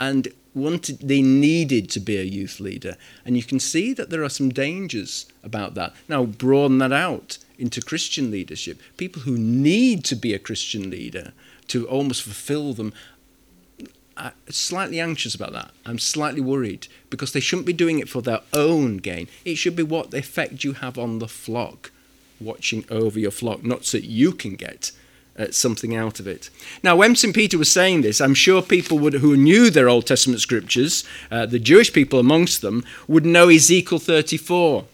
and 0.00 0.28
wanted, 0.54 1.00
they 1.00 1.22
needed 1.22 1.90
to 1.90 2.00
be 2.00 2.16
a 2.16 2.22
youth 2.22 2.60
leader. 2.60 2.96
And 3.24 3.36
you 3.36 3.42
can 3.42 3.60
see 3.60 3.92
that 3.94 4.10
there 4.10 4.22
are 4.22 4.28
some 4.28 4.50
dangers 4.50 5.26
about 5.42 5.74
that. 5.74 5.94
Now, 6.08 6.24
broaden 6.24 6.78
that 6.78 6.92
out 6.92 7.38
into 7.58 7.80
Christian 7.80 8.30
leadership. 8.30 8.80
People 8.96 9.22
who 9.22 9.36
need 9.36 10.04
to 10.04 10.16
be 10.16 10.34
a 10.34 10.38
Christian 10.38 10.90
leader 10.90 11.32
to 11.68 11.86
almost 11.88 12.22
fulfill 12.22 12.72
them 12.72 12.92
I'm 14.18 14.32
slightly 14.48 14.98
anxious 14.98 15.34
about 15.34 15.52
that. 15.52 15.70
I'm 15.86 15.98
slightly 15.98 16.40
worried 16.40 16.88
because 17.08 17.32
they 17.32 17.40
shouldn't 17.40 17.66
be 17.66 17.72
doing 17.72 18.00
it 18.00 18.08
for 18.08 18.20
their 18.20 18.40
own 18.52 18.96
gain. 18.96 19.28
It 19.44 19.54
should 19.54 19.76
be 19.76 19.84
what 19.84 20.12
effect 20.12 20.64
you 20.64 20.72
have 20.74 20.98
on 20.98 21.20
the 21.20 21.28
flock, 21.28 21.92
watching 22.40 22.84
over 22.90 23.18
your 23.18 23.30
flock, 23.30 23.62
not 23.62 23.84
so 23.84 23.98
you 23.98 24.32
can 24.32 24.56
get 24.56 24.90
uh, 25.38 25.50
something 25.50 25.94
out 25.94 26.20
of 26.20 26.26
it. 26.26 26.50
Now, 26.82 26.96
when 26.96 27.14
St. 27.14 27.34
Peter 27.34 27.58
was 27.58 27.70
saying 27.70 28.02
this, 28.02 28.20
I'm 28.20 28.34
sure 28.34 28.60
people 28.60 28.98
would, 28.98 29.14
who 29.14 29.36
knew 29.36 29.70
their 29.70 29.88
Old 29.88 30.06
Testament 30.06 30.40
scriptures, 30.40 31.04
uh, 31.30 31.46
the 31.46 31.58
Jewish 31.58 31.92
people 31.92 32.18
amongst 32.18 32.60
them, 32.60 32.84
would 33.06 33.24
know 33.24 33.48
Ezekiel 33.48 33.98
34 33.98 34.84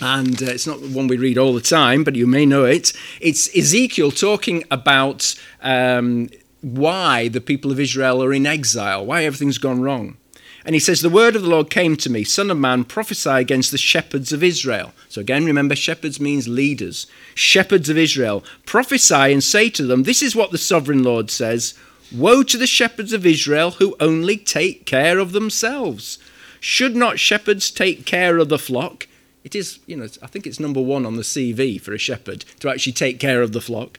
and 0.00 0.42
uh, 0.42 0.46
it's 0.46 0.66
not 0.66 0.80
the 0.80 0.88
one 0.88 1.08
we 1.08 1.16
read 1.16 1.38
all 1.38 1.54
the 1.54 1.60
time, 1.60 2.04
but 2.04 2.14
you 2.14 2.26
may 2.26 2.46
know 2.46 2.64
it. 2.64 2.92
It's 3.20 3.54
Ezekiel 3.56 4.10
talking 4.10 4.64
about 4.70 5.34
um, 5.62 6.28
why 6.60 7.28
the 7.28 7.40
people 7.40 7.70
of 7.70 7.80
Israel 7.80 8.22
are 8.22 8.32
in 8.32 8.46
exile, 8.46 9.04
why 9.04 9.24
everything's 9.24 9.58
gone 9.58 9.80
wrong. 9.80 10.16
And 10.64 10.74
he 10.74 10.80
says, 10.80 11.00
The 11.00 11.10
word 11.10 11.36
of 11.36 11.42
the 11.42 11.48
Lord 11.48 11.68
came 11.70 11.96
to 11.96 12.10
me, 12.10 12.24
Son 12.24 12.50
of 12.50 12.58
man, 12.58 12.84
prophesy 12.84 13.30
against 13.30 13.70
the 13.70 13.78
shepherds 13.78 14.32
of 14.32 14.42
Israel. 14.42 14.92
So 15.08 15.20
again, 15.20 15.44
remember, 15.44 15.76
shepherds 15.76 16.18
means 16.18 16.48
leaders. 16.48 17.06
Shepherds 17.34 17.88
of 17.88 17.98
Israel, 17.98 18.42
prophesy 18.64 19.14
and 19.14 19.44
say 19.44 19.68
to 19.70 19.84
them, 19.84 20.04
This 20.04 20.22
is 20.22 20.34
what 20.34 20.50
the 20.50 20.58
sovereign 20.58 21.02
Lord 21.02 21.30
says 21.30 21.74
Woe 22.14 22.42
to 22.44 22.56
the 22.56 22.66
shepherds 22.66 23.12
of 23.12 23.26
Israel 23.26 23.72
who 23.72 23.96
only 23.98 24.36
take 24.36 24.86
care 24.86 25.18
of 25.18 25.32
themselves. 25.32 26.18
Should 26.60 26.96
not 26.96 27.18
shepherds 27.18 27.70
take 27.70 28.06
care 28.06 28.38
of 28.38 28.48
the 28.48 28.58
flock? 28.58 29.08
It 29.42 29.54
is, 29.54 29.80
you 29.86 29.96
know, 29.96 30.06
I 30.22 30.26
think 30.26 30.46
it's 30.46 30.60
number 30.60 30.80
one 30.80 31.04
on 31.04 31.16
the 31.16 31.22
CV 31.22 31.80
for 31.80 31.92
a 31.92 31.98
shepherd 31.98 32.44
to 32.60 32.70
actually 32.70 32.92
take 32.92 33.20
care 33.20 33.42
of 33.42 33.52
the 33.52 33.60
flock. 33.60 33.98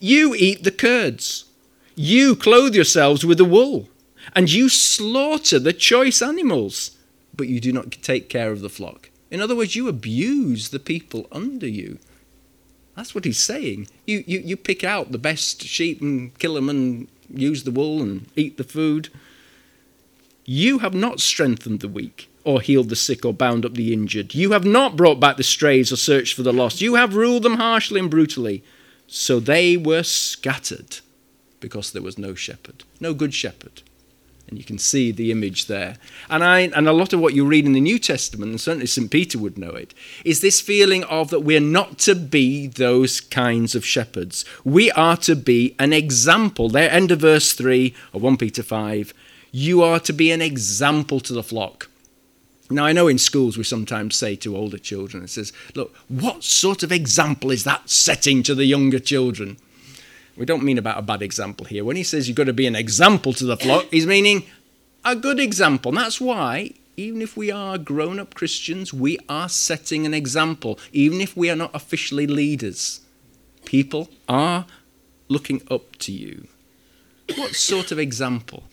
You 0.00 0.34
eat 0.34 0.64
the 0.64 0.72
curds. 0.72 1.44
You 1.94 2.34
clothe 2.34 2.74
yourselves 2.74 3.24
with 3.24 3.38
the 3.38 3.44
wool, 3.44 3.88
and 4.34 4.50
you 4.50 4.68
slaughter 4.68 5.58
the 5.58 5.72
choice 5.72 6.22
animals. 6.22 6.96
but 7.34 7.48
you 7.48 7.60
do 7.60 7.72
not 7.72 7.90
take 8.02 8.28
care 8.28 8.52
of 8.52 8.60
the 8.60 8.68
flock. 8.68 9.08
In 9.30 9.40
other 9.40 9.56
words, 9.56 9.74
you 9.74 9.88
abuse 9.88 10.68
the 10.68 10.78
people 10.78 11.26
under 11.32 11.66
you. 11.66 11.98
That's 12.94 13.14
what 13.14 13.24
he's 13.24 13.40
saying. 13.40 13.88
You, 14.06 14.22
you, 14.26 14.40
you 14.40 14.56
pick 14.56 14.84
out 14.84 15.12
the 15.12 15.18
best 15.18 15.62
sheep 15.62 16.02
and 16.02 16.38
kill 16.38 16.54
them 16.54 16.68
and 16.68 17.08
use 17.34 17.64
the 17.64 17.70
wool 17.70 18.02
and 18.02 18.26
eat 18.36 18.58
the 18.58 18.64
food. 18.64 19.08
You 20.44 20.80
have 20.80 20.92
not 20.92 21.20
strengthened 21.20 21.80
the 21.80 21.88
weak 21.88 22.28
or 22.44 22.60
healed 22.60 22.90
the 22.90 22.96
sick 22.96 23.24
or 23.24 23.32
bound 23.32 23.64
up 23.64 23.74
the 23.74 23.92
injured. 23.92 24.34
You 24.34 24.52
have 24.52 24.66
not 24.66 24.96
brought 24.96 25.20
back 25.20 25.38
the 25.38 25.42
strays 25.42 25.90
or 25.90 25.96
searched 25.96 26.34
for 26.34 26.42
the 26.42 26.52
lost. 26.52 26.82
You 26.82 26.96
have 26.96 27.14
ruled 27.14 27.44
them 27.44 27.56
harshly 27.56 28.00
and 28.00 28.10
brutally. 28.10 28.62
So 29.06 29.40
they 29.40 29.76
were 29.76 30.02
scattered 30.02 30.98
because 31.60 31.92
there 31.92 32.02
was 32.02 32.18
no 32.18 32.34
shepherd, 32.34 32.84
no 33.00 33.14
good 33.14 33.32
shepherd. 33.32 33.82
And 34.52 34.58
you 34.58 34.66
can 34.66 34.76
see 34.76 35.12
the 35.12 35.30
image 35.30 35.64
there. 35.64 35.96
And, 36.28 36.44
I, 36.44 36.60
and 36.60 36.86
a 36.86 36.92
lot 36.92 37.14
of 37.14 37.20
what 37.20 37.32
you 37.32 37.46
read 37.46 37.64
in 37.64 37.72
the 37.72 37.80
New 37.80 37.98
Testament, 37.98 38.50
and 38.50 38.60
certainly 38.60 38.86
St. 38.86 39.10
Peter 39.10 39.38
would 39.38 39.56
know 39.56 39.70
it, 39.70 39.94
is 40.26 40.42
this 40.42 40.60
feeling 40.60 41.04
of 41.04 41.30
that 41.30 41.40
we're 41.40 41.58
not 41.58 41.96
to 42.00 42.14
be 42.14 42.66
those 42.66 43.18
kinds 43.18 43.74
of 43.74 43.86
shepherds. 43.86 44.44
We 44.62 44.90
are 44.90 45.16
to 45.16 45.34
be 45.34 45.74
an 45.78 45.94
example. 45.94 46.68
There, 46.68 46.90
end 46.90 47.10
of 47.10 47.20
verse 47.20 47.54
3 47.54 47.94
of 48.12 48.20
1 48.20 48.36
Peter 48.36 48.62
5. 48.62 49.14
You 49.52 49.82
are 49.82 50.00
to 50.00 50.12
be 50.12 50.30
an 50.30 50.42
example 50.42 51.20
to 51.20 51.32
the 51.32 51.42
flock. 51.42 51.88
Now, 52.68 52.84
I 52.84 52.92
know 52.92 53.08
in 53.08 53.16
schools 53.16 53.56
we 53.56 53.64
sometimes 53.64 54.16
say 54.16 54.36
to 54.36 54.54
older 54.54 54.76
children, 54.76 55.24
it 55.24 55.30
says, 55.30 55.54
look, 55.74 55.96
what 56.08 56.44
sort 56.44 56.82
of 56.82 56.92
example 56.92 57.50
is 57.50 57.64
that 57.64 57.88
setting 57.88 58.42
to 58.42 58.54
the 58.54 58.66
younger 58.66 58.98
children? 58.98 59.56
We 60.36 60.46
don't 60.46 60.62
mean 60.62 60.78
about 60.78 60.98
a 60.98 61.02
bad 61.02 61.22
example 61.22 61.66
here. 61.66 61.84
When 61.84 61.96
he 61.96 62.02
says 62.02 62.26
you've 62.26 62.36
got 62.36 62.44
to 62.44 62.52
be 62.52 62.66
an 62.66 62.76
example 62.76 63.32
to 63.34 63.44
the 63.44 63.56
flock, 63.56 63.86
he's 63.90 64.06
meaning 64.06 64.44
a 65.04 65.14
good 65.14 65.38
example. 65.38 65.90
And 65.90 65.98
that's 65.98 66.20
why, 66.20 66.72
even 66.96 67.20
if 67.20 67.36
we 67.36 67.50
are 67.50 67.76
grown 67.78 68.18
up 68.18 68.34
Christians, 68.34 68.94
we 68.94 69.18
are 69.28 69.48
setting 69.48 70.06
an 70.06 70.14
example, 70.14 70.78
even 70.92 71.20
if 71.20 71.36
we 71.36 71.50
are 71.50 71.56
not 71.56 71.74
officially 71.74 72.26
leaders. 72.26 73.00
People 73.64 74.08
are 74.28 74.66
looking 75.28 75.62
up 75.70 75.96
to 75.98 76.12
you. 76.12 76.46
What 77.36 77.54
sort 77.54 77.92
of 77.92 77.98
example 77.98 78.64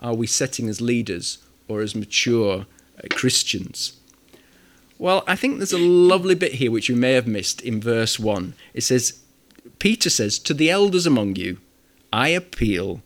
are 0.00 0.14
we 0.14 0.26
setting 0.26 0.68
as 0.68 0.80
leaders 0.80 1.38
or 1.68 1.80
as 1.80 1.94
mature 1.94 2.66
uh, 2.98 3.08
Christians? 3.10 3.98
Well, 4.98 5.24
I 5.26 5.36
think 5.36 5.56
there's 5.56 5.72
a 5.72 5.78
lovely 5.78 6.34
bit 6.34 6.54
here 6.54 6.70
which 6.70 6.88
you 6.88 6.96
may 6.96 7.12
have 7.12 7.26
missed 7.26 7.60
in 7.60 7.80
verse 7.80 8.18
1. 8.18 8.54
It 8.74 8.82
says, 8.82 9.21
Peter 9.78 10.10
says, 10.10 10.38
To 10.38 10.54
the 10.54 10.70
elders 10.70 11.06
among 11.06 11.36
you, 11.36 11.58
I 12.12 12.28
appeal 12.28 13.02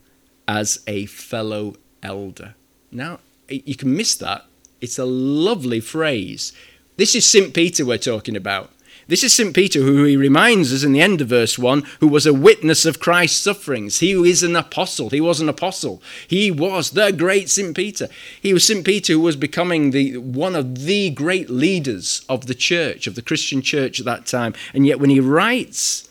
as 0.49 0.81
a 0.87 1.07
fellow 1.07 1.75
elder. 2.03 2.55
Now, 2.91 3.21
you 3.49 3.77
can 3.77 3.97
miss 3.97 4.15
that. 4.17 4.45
It's 4.81 4.99
a 4.99 5.05
lovely 5.05 5.81
phrase. 5.81 6.53
This 6.97 7.15
is 7.15 7.25
St. 7.25 7.55
Peter 7.55 7.85
we're 7.85 7.99
talking 7.99 8.37
about. 8.37 8.71
This 9.09 9.23
is 9.23 9.33
St. 9.33 9.55
Peter, 9.55 9.83
who 9.83 10.03
he 10.03 10.17
reminds 10.17 10.73
us 10.73 10.83
in 10.83 10.93
the 10.93 11.01
end 11.01 11.21
of 11.21 11.29
verse 11.29 11.57
1, 11.57 11.85
who 12.01 12.09
was 12.09 12.27
a 12.27 12.35
witness 12.35 12.85
of 12.85 12.99
Christ's 12.99 13.41
sufferings. 13.41 14.01
He 14.01 14.13
is 14.29 14.43
an 14.43 14.57
apostle. 14.57 15.11
He 15.11 15.21
was 15.21 15.41
an 15.41 15.49
apostle. 15.49 16.03
He 16.27 16.51
was 16.51 16.91
the 16.91 17.13
great 17.13 17.49
St. 17.49 17.77
Peter. 17.77 18.09
He 18.43 18.53
was 18.53 18.65
St. 18.65 18.85
Peter 18.85 19.13
who 19.13 19.21
was 19.21 19.37
becoming 19.37 19.93
the, 19.93 20.17
one 20.17 20.57
of 20.57 20.87
the 20.87 21.11
great 21.11 21.49
leaders 21.49 22.23
of 22.29 22.47
the 22.47 22.55
church, 22.55 23.07
of 23.07 23.15
the 23.15 23.23
Christian 23.23 23.63
church 23.63 24.01
at 24.01 24.07
that 24.07 24.27
time. 24.27 24.55
And 24.75 24.85
yet, 24.85 24.99
when 24.99 25.11
he 25.11 25.21
writes 25.21 26.09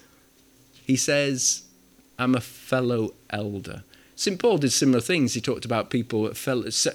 he 0.86 0.96
says, 0.96 1.63
I'm 2.18 2.36
a 2.36 2.42
fellow 2.42 3.13
elder. 3.30 3.84
St. 4.15 4.39
Paul 4.39 4.60
did 4.60 4.72
similar 4.72 5.01
things. 5.01 5.34
He 5.34 5.42
talked 5.42 5.65
about 5.65 5.89
people 5.89 6.32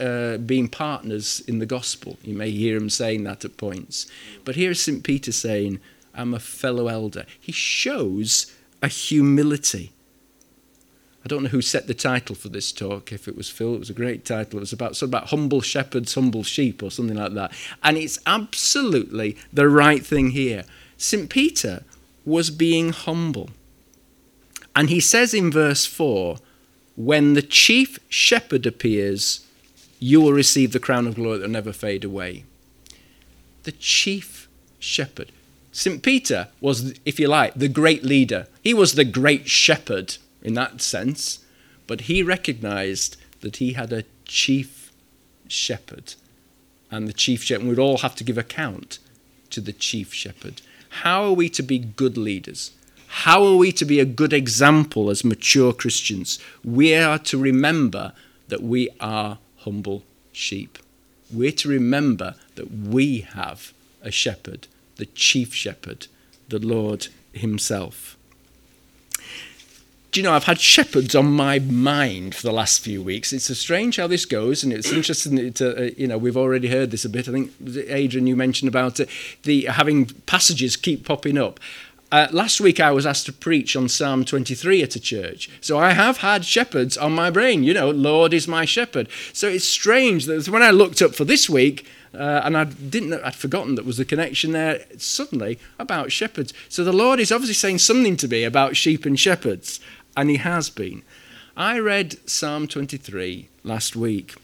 uh, 0.00 0.38
being 0.38 0.68
partners 0.68 1.40
in 1.46 1.58
the 1.58 1.66
gospel. 1.66 2.16
You 2.22 2.34
may 2.34 2.50
hear 2.50 2.76
him 2.76 2.88
saying 2.88 3.24
that 3.24 3.44
at 3.44 3.58
points. 3.58 4.06
But 4.44 4.56
here 4.56 4.70
is 4.70 4.80
St. 4.80 5.04
Peter 5.04 5.32
saying, 5.32 5.80
I'm 6.14 6.32
a 6.32 6.40
fellow 6.40 6.88
elder. 6.88 7.26
He 7.38 7.52
shows 7.52 8.54
a 8.82 8.88
humility. 8.88 9.92
I 11.22 11.28
don't 11.28 11.42
know 11.42 11.50
who 11.50 11.60
set 11.60 11.86
the 11.86 11.94
title 11.94 12.34
for 12.34 12.48
this 12.48 12.72
talk. 12.72 13.12
If 13.12 13.28
it 13.28 13.36
was 13.36 13.50
Phil, 13.50 13.74
it 13.74 13.80
was 13.80 13.90
a 13.90 13.94
great 13.94 14.24
title. 14.24 14.58
It 14.58 14.60
was 14.60 14.72
about 14.72 15.00
of 15.02 15.08
about 15.08 15.28
humble 15.28 15.60
shepherds, 15.60 16.14
humble 16.14 16.42
sheep, 16.42 16.82
or 16.82 16.90
something 16.90 17.18
like 17.18 17.34
that. 17.34 17.52
And 17.84 17.98
it's 17.98 18.18
absolutely 18.26 19.36
the 19.52 19.68
right 19.68 20.04
thing 20.04 20.30
here. 20.30 20.64
St. 20.96 21.28
Peter 21.28 21.84
was 22.24 22.50
being 22.50 22.92
humble. 22.92 23.50
And 24.74 24.90
he 24.90 25.00
says 25.00 25.34
in 25.34 25.50
verse 25.50 25.86
4 25.86 26.38
when 26.96 27.32
the 27.34 27.42
chief 27.42 27.98
shepherd 28.08 28.66
appears, 28.66 29.46
you 29.98 30.20
will 30.20 30.32
receive 30.32 30.72
the 30.72 30.80
crown 30.80 31.06
of 31.06 31.14
glory 31.14 31.38
that 31.38 31.44
will 31.44 31.50
never 31.50 31.72
fade 31.72 32.04
away. 32.04 32.44
The 33.62 33.72
chief 33.72 34.48
shepherd. 34.78 35.32
St. 35.72 36.02
Peter 36.02 36.48
was, 36.60 36.98
if 37.04 37.20
you 37.20 37.28
like, 37.28 37.54
the 37.54 37.68
great 37.68 38.02
leader. 38.02 38.48
He 38.62 38.74
was 38.74 38.94
the 38.94 39.04
great 39.04 39.48
shepherd 39.48 40.16
in 40.42 40.54
that 40.54 40.80
sense, 40.80 41.44
but 41.86 42.02
he 42.02 42.22
recognized 42.22 43.16
that 43.40 43.56
he 43.56 43.74
had 43.74 43.92
a 43.92 44.04
chief 44.24 44.92
shepherd. 45.48 46.14
And 46.90 47.06
the 47.06 47.12
chief 47.12 47.42
shepherd 47.42 47.66
We'd 47.66 47.78
all 47.78 47.98
have 47.98 48.16
to 48.16 48.24
give 48.24 48.38
account 48.38 48.98
to 49.50 49.60
the 49.60 49.72
chief 49.72 50.12
shepherd. 50.12 50.60
How 51.02 51.24
are 51.24 51.32
we 51.32 51.48
to 51.50 51.62
be 51.62 51.78
good 51.78 52.16
leaders? 52.16 52.72
How 53.12 53.44
are 53.44 53.56
we 53.56 53.72
to 53.72 53.84
be 53.84 53.98
a 53.98 54.04
good 54.04 54.32
example 54.32 55.10
as 55.10 55.24
mature 55.24 55.72
Christians? 55.72 56.38
We 56.64 56.94
are 56.94 57.18
to 57.18 57.36
remember 57.36 58.12
that 58.48 58.62
we 58.62 58.88
are 59.00 59.38
humble 59.58 60.04
sheep. 60.32 60.78
We're 61.32 61.52
to 61.52 61.68
remember 61.68 62.36
that 62.54 62.70
we 62.70 63.20
have 63.20 63.72
a 64.00 64.12
shepherd, 64.12 64.68
the 64.96 65.06
chief 65.06 65.52
shepherd, 65.52 66.06
the 66.48 66.60
Lord 66.60 67.08
Himself. 67.32 68.16
Do 70.12 70.18
you 70.18 70.24
know, 70.24 70.32
I've 70.32 70.44
had 70.44 70.58
shepherds 70.58 71.14
on 71.14 71.30
my 71.30 71.60
mind 71.60 72.34
for 72.34 72.42
the 72.42 72.52
last 72.52 72.80
few 72.80 73.00
weeks. 73.00 73.32
It's 73.32 73.48
a 73.48 73.54
strange 73.54 73.96
how 73.96 74.08
this 74.08 74.24
goes, 74.24 74.64
and 74.64 74.72
it's 74.72 74.90
interesting. 74.90 75.52
To, 75.52 75.86
uh, 75.86 75.90
you 75.96 76.08
know, 76.08 76.18
we've 76.18 76.36
already 76.36 76.66
heard 76.66 76.90
this 76.90 77.04
a 77.04 77.08
bit. 77.08 77.28
I 77.28 77.32
think 77.32 77.52
Adrian, 77.88 78.26
you 78.26 78.34
mentioned 78.34 78.68
about 78.68 78.98
it, 78.98 79.08
the 79.44 79.66
having 79.66 80.06
passages 80.26 80.76
keep 80.76 81.04
popping 81.04 81.38
up. 81.38 81.60
Uh, 82.12 82.26
last 82.32 82.60
week 82.60 82.80
I 82.80 82.90
was 82.90 83.06
asked 83.06 83.26
to 83.26 83.32
preach 83.32 83.76
on 83.76 83.88
Psalm 83.88 84.24
23 84.24 84.82
at 84.82 84.96
a 84.96 85.00
church. 85.00 85.48
So 85.60 85.78
I 85.78 85.92
have 85.92 86.18
had 86.18 86.44
shepherds 86.44 86.98
on 86.98 87.14
my 87.14 87.30
brain. 87.30 87.62
You 87.62 87.72
know, 87.72 87.90
Lord 87.90 88.34
is 88.34 88.48
my 88.48 88.64
shepherd. 88.64 89.08
So 89.32 89.48
it's 89.48 89.66
strange 89.66 90.26
that 90.26 90.48
when 90.48 90.62
I 90.62 90.70
looked 90.70 91.00
up 91.02 91.14
for 91.14 91.24
this 91.24 91.48
week, 91.48 91.86
uh, 92.12 92.40
and 92.44 92.56
I 92.56 92.64
didn't 92.64 93.14
I'd 93.14 93.36
forgotten 93.36 93.76
that 93.76 93.84
was 93.84 93.96
the 93.96 94.04
connection 94.04 94.50
there 94.50 94.84
suddenly 94.98 95.60
about 95.78 96.10
shepherds. 96.10 96.52
So 96.68 96.82
the 96.82 96.92
Lord 96.92 97.20
is 97.20 97.30
obviously 97.30 97.54
saying 97.54 97.78
something 97.78 98.16
to 98.16 98.28
me 98.28 98.42
about 98.42 98.76
sheep 98.76 99.06
and 99.06 99.18
shepherds, 99.18 99.78
and 100.16 100.28
He 100.28 100.36
has 100.38 100.70
been. 100.70 101.02
I 101.56 101.78
read 101.78 102.16
Psalm 102.28 102.66
23 102.66 103.48
last 103.62 103.94
week, 103.94 104.34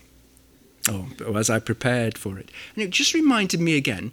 oh, 0.89 1.09
as 1.35 1.51
I 1.51 1.59
prepared 1.59 2.17
for 2.17 2.39
it, 2.39 2.51
and 2.75 2.85
it 2.85 2.91
just 2.91 3.15
reminded 3.15 3.61
me 3.61 3.77
again 3.77 4.13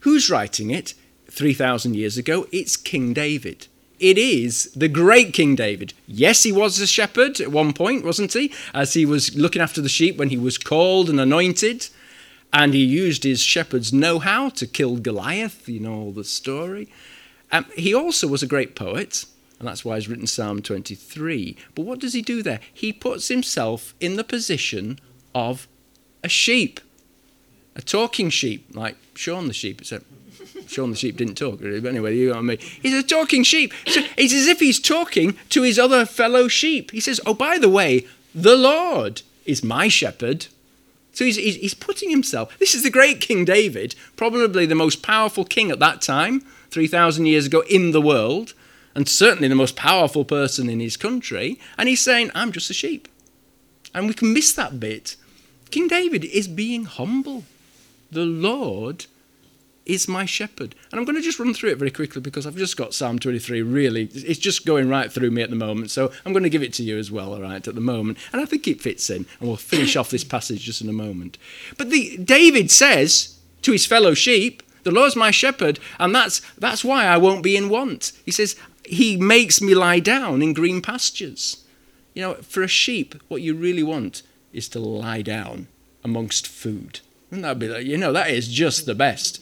who's 0.00 0.30
writing 0.30 0.70
it? 0.70 0.94
3,000 1.32 1.96
years 1.96 2.18
ago, 2.18 2.46
it's 2.52 2.76
King 2.76 3.12
David. 3.14 3.66
It 3.98 4.18
is 4.18 4.70
the 4.74 4.88
great 4.88 5.32
King 5.32 5.54
David. 5.54 5.94
Yes, 6.06 6.42
he 6.42 6.52
was 6.52 6.78
a 6.78 6.86
shepherd 6.86 7.40
at 7.40 7.52
one 7.52 7.72
point, 7.72 8.04
wasn't 8.04 8.32
he? 8.32 8.52
As 8.74 8.94
he 8.94 9.06
was 9.06 9.36
looking 9.36 9.62
after 9.62 9.80
the 9.80 9.88
sheep 9.88 10.16
when 10.16 10.28
he 10.28 10.36
was 10.36 10.58
called 10.58 11.08
and 11.08 11.20
anointed. 11.20 11.88
And 12.52 12.74
he 12.74 12.84
used 12.84 13.24
his 13.24 13.40
shepherd's 13.40 13.92
know 13.92 14.18
how 14.18 14.50
to 14.50 14.66
kill 14.66 14.96
Goliath, 14.96 15.68
you 15.68 15.80
know 15.80 15.94
all 15.94 16.12
the 16.12 16.24
story. 16.24 16.88
Um, 17.50 17.66
he 17.76 17.94
also 17.94 18.28
was 18.28 18.42
a 18.42 18.46
great 18.46 18.74
poet, 18.74 19.24
and 19.58 19.66
that's 19.68 19.84
why 19.84 19.94
he's 19.94 20.08
written 20.08 20.26
Psalm 20.26 20.60
23. 20.60 21.56
But 21.74 21.86
what 21.86 21.98
does 21.98 22.12
he 22.12 22.20
do 22.20 22.42
there? 22.42 22.60
He 22.72 22.92
puts 22.92 23.28
himself 23.28 23.94
in 24.00 24.16
the 24.16 24.24
position 24.24 24.98
of 25.34 25.66
a 26.22 26.28
sheep, 26.28 26.80
a 27.74 27.80
talking 27.80 28.28
sheep, 28.28 28.66
like 28.74 28.96
Shaun 29.14 29.48
the 29.48 29.54
sheep. 29.54 29.80
It's 29.80 29.92
a 30.66 30.68
Shaun 30.68 30.90
the 30.90 30.96
sheep 30.96 31.16
didn't 31.16 31.36
talk, 31.36 31.60
really, 31.60 31.80
but 31.80 31.88
anyway, 31.88 32.16
you 32.16 32.28
know 32.28 32.34
what 32.34 32.38
I 32.38 32.42
mean. 32.42 32.58
He's 32.58 32.94
a 32.94 33.02
talking 33.02 33.42
sheep. 33.42 33.72
So 33.86 34.02
it's 34.16 34.32
as 34.32 34.46
if 34.46 34.60
he's 34.60 34.80
talking 34.80 35.36
to 35.50 35.62
his 35.62 35.78
other 35.78 36.04
fellow 36.04 36.48
sheep. 36.48 36.90
He 36.90 37.00
says, 37.00 37.20
Oh, 37.26 37.34
by 37.34 37.58
the 37.58 37.68
way, 37.68 38.06
the 38.34 38.56
Lord 38.56 39.22
is 39.44 39.64
my 39.64 39.88
shepherd. 39.88 40.46
So 41.12 41.24
he's, 41.24 41.36
he's, 41.36 41.56
he's 41.56 41.74
putting 41.74 42.10
himself, 42.10 42.58
this 42.58 42.74
is 42.74 42.82
the 42.82 42.90
great 42.90 43.20
King 43.20 43.44
David, 43.44 43.94
probably 44.16 44.66
the 44.66 44.74
most 44.74 45.02
powerful 45.02 45.44
king 45.44 45.70
at 45.70 45.78
that 45.78 46.00
time, 46.00 46.40
3,000 46.70 47.26
years 47.26 47.46
ago 47.46 47.62
in 47.68 47.90
the 47.90 48.00
world, 48.00 48.54
and 48.94 49.08
certainly 49.08 49.48
the 49.48 49.54
most 49.54 49.76
powerful 49.76 50.24
person 50.24 50.70
in 50.70 50.80
his 50.80 50.96
country. 50.96 51.58
And 51.76 51.88
he's 51.88 52.00
saying, 52.00 52.30
I'm 52.34 52.52
just 52.52 52.70
a 52.70 52.74
sheep. 52.74 53.08
And 53.94 54.06
we 54.06 54.14
can 54.14 54.32
miss 54.32 54.52
that 54.54 54.80
bit. 54.80 55.16
King 55.70 55.88
David 55.88 56.24
is 56.24 56.48
being 56.48 56.84
humble. 56.84 57.44
The 58.10 58.24
Lord 58.24 59.06
is 59.84 60.08
my 60.08 60.24
shepherd. 60.24 60.74
And 60.90 60.98
I'm 60.98 61.04
going 61.04 61.16
to 61.16 61.22
just 61.22 61.38
run 61.38 61.54
through 61.54 61.70
it 61.70 61.78
very 61.78 61.90
quickly 61.90 62.20
because 62.20 62.46
I've 62.46 62.56
just 62.56 62.76
got 62.76 62.94
Psalm 62.94 63.18
23 63.18 63.62
really, 63.62 64.04
it's 64.12 64.38
just 64.38 64.64
going 64.64 64.88
right 64.88 65.10
through 65.12 65.30
me 65.30 65.42
at 65.42 65.50
the 65.50 65.56
moment. 65.56 65.90
So 65.90 66.12
I'm 66.24 66.32
going 66.32 66.44
to 66.44 66.50
give 66.50 66.62
it 66.62 66.72
to 66.74 66.82
you 66.82 66.98
as 66.98 67.10
well, 67.10 67.34
all 67.34 67.42
right, 67.42 67.66
at 67.66 67.74
the 67.74 67.80
moment. 67.80 68.18
And 68.32 68.40
I 68.40 68.44
think 68.44 68.68
it 68.68 68.80
fits 68.80 69.10
in. 69.10 69.26
And 69.40 69.48
we'll 69.48 69.56
finish 69.56 69.96
off 69.96 70.10
this 70.10 70.24
passage 70.24 70.62
just 70.62 70.80
in 70.80 70.88
a 70.88 70.92
moment. 70.92 71.38
But 71.76 71.90
the, 71.90 72.16
David 72.16 72.70
says 72.70 73.38
to 73.62 73.72
his 73.72 73.86
fellow 73.86 74.14
sheep, 74.14 74.62
the 74.84 74.90
Lord's 74.90 75.16
my 75.16 75.30
shepherd, 75.30 75.78
and 75.98 76.14
that's, 76.14 76.40
that's 76.58 76.84
why 76.84 77.06
I 77.06 77.16
won't 77.16 77.42
be 77.42 77.56
in 77.56 77.68
want. 77.68 78.12
He 78.24 78.32
says, 78.32 78.56
He 78.84 79.16
makes 79.16 79.62
me 79.62 79.74
lie 79.74 80.00
down 80.00 80.42
in 80.42 80.54
green 80.54 80.82
pastures. 80.82 81.64
You 82.14 82.22
know, 82.22 82.34
for 82.34 82.62
a 82.62 82.68
sheep, 82.68 83.14
what 83.28 83.42
you 83.42 83.54
really 83.54 83.82
want 83.82 84.22
is 84.52 84.68
to 84.70 84.80
lie 84.80 85.22
down 85.22 85.68
amongst 86.04 86.46
food. 86.46 87.00
Wouldn't 87.30 87.42
that 87.42 87.58
be 87.58 87.88
you 87.88 87.96
know, 87.96 88.12
that 88.12 88.30
is 88.30 88.48
just 88.48 88.86
the 88.86 88.94
best. 88.94 89.40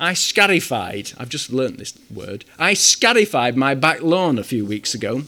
I 0.00 0.14
scarified, 0.14 1.12
I've 1.18 1.28
just 1.28 1.52
learnt 1.52 1.76
this 1.76 1.96
word, 2.12 2.46
I 2.58 2.72
scarified 2.72 3.54
my 3.54 3.74
back 3.74 4.00
lawn 4.00 4.38
a 4.38 4.44
few 4.44 4.64
weeks 4.64 4.94
ago, 4.94 5.24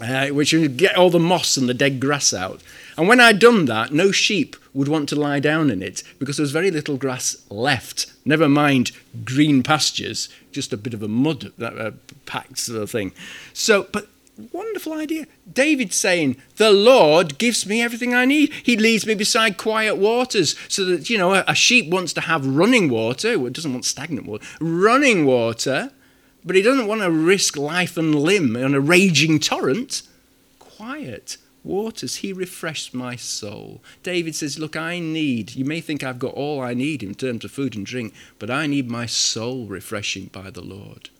uh, 0.00 0.28
which 0.28 0.52
would 0.52 0.76
get 0.76 0.96
all 0.96 1.10
the 1.10 1.18
moss 1.18 1.56
and 1.56 1.68
the 1.68 1.74
dead 1.74 1.98
grass 1.98 2.32
out. 2.32 2.62
And 2.96 3.08
when 3.08 3.20
I'd 3.20 3.40
done 3.40 3.64
that, 3.64 3.92
no 3.92 4.12
sheep 4.12 4.54
would 4.72 4.86
want 4.86 5.08
to 5.08 5.16
lie 5.16 5.40
down 5.40 5.68
in 5.68 5.82
it 5.82 6.04
because 6.20 6.36
there 6.36 6.44
was 6.44 6.52
very 6.52 6.70
little 6.70 6.96
grass 6.96 7.36
left. 7.50 8.06
Never 8.24 8.48
mind 8.48 8.92
green 9.24 9.64
pastures, 9.64 10.28
just 10.52 10.72
a 10.72 10.76
bit 10.76 10.94
of 10.94 11.02
a 11.02 11.08
mud 11.08 11.52
uh, 11.60 11.90
packed 12.24 12.58
sort 12.58 12.82
of 12.82 12.90
thing. 12.90 13.12
So, 13.52 13.88
but 13.92 14.06
wonderful 14.52 14.94
idea. 14.94 15.26
David 15.50 15.92
saying, 15.92 16.36
The 16.56 16.70
Lord 16.70 17.38
gives 17.38 17.66
me 17.66 17.82
everything 17.82 18.14
I 18.14 18.24
need. 18.24 18.52
He 18.62 18.76
leads 18.76 19.06
me 19.06 19.14
beside 19.14 19.56
quiet 19.56 19.96
waters 19.96 20.56
so 20.68 20.84
that, 20.86 21.10
you 21.10 21.18
know, 21.18 21.34
a, 21.46 21.54
sheep 21.54 21.90
wants 21.90 22.12
to 22.14 22.22
have 22.22 22.46
running 22.46 22.88
water. 22.88 23.46
It 23.46 23.52
doesn't 23.52 23.72
want 23.72 23.84
stagnant 23.84 24.26
water. 24.26 24.44
Running 24.60 25.24
water, 25.24 25.92
but 26.44 26.56
he 26.56 26.62
doesn't 26.62 26.86
want 26.86 27.02
to 27.02 27.10
risk 27.10 27.56
life 27.56 27.96
and 27.96 28.14
limb 28.14 28.56
on 28.56 28.74
a 28.74 28.80
raging 28.80 29.38
torrent. 29.38 30.02
Quiet 30.58 31.36
waters. 31.64 32.16
He 32.16 32.32
refreshed 32.32 32.94
my 32.94 33.16
soul. 33.16 33.82
David 34.02 34.34
says, 34.34 34.58
Look, 34.58 34.76
I 34.76 34.98
need, 34.98 35.54
you 35.54 35.64
may 35.64 35.80
think 35.80 36.02
I've 36.02 36.18
got 36.18 36.34
all 36.34 36.60
I 36.60 36.74
need 36.74 37.02
in 37.02 37.14
terms 37.14 37.44
of 37.44 37.50
food 37.50 37.76
and 37.76 37.86
drink, 37.86 38.14
but 38.38 38.50
I 38.50 38.66
need 38.66 38.90
my 38.90 39.06
soul 39.06 39.66
refreshing 39.66 40.26
by 40.26 40.50
the 40.50 40.62
Lord 40.62 41.10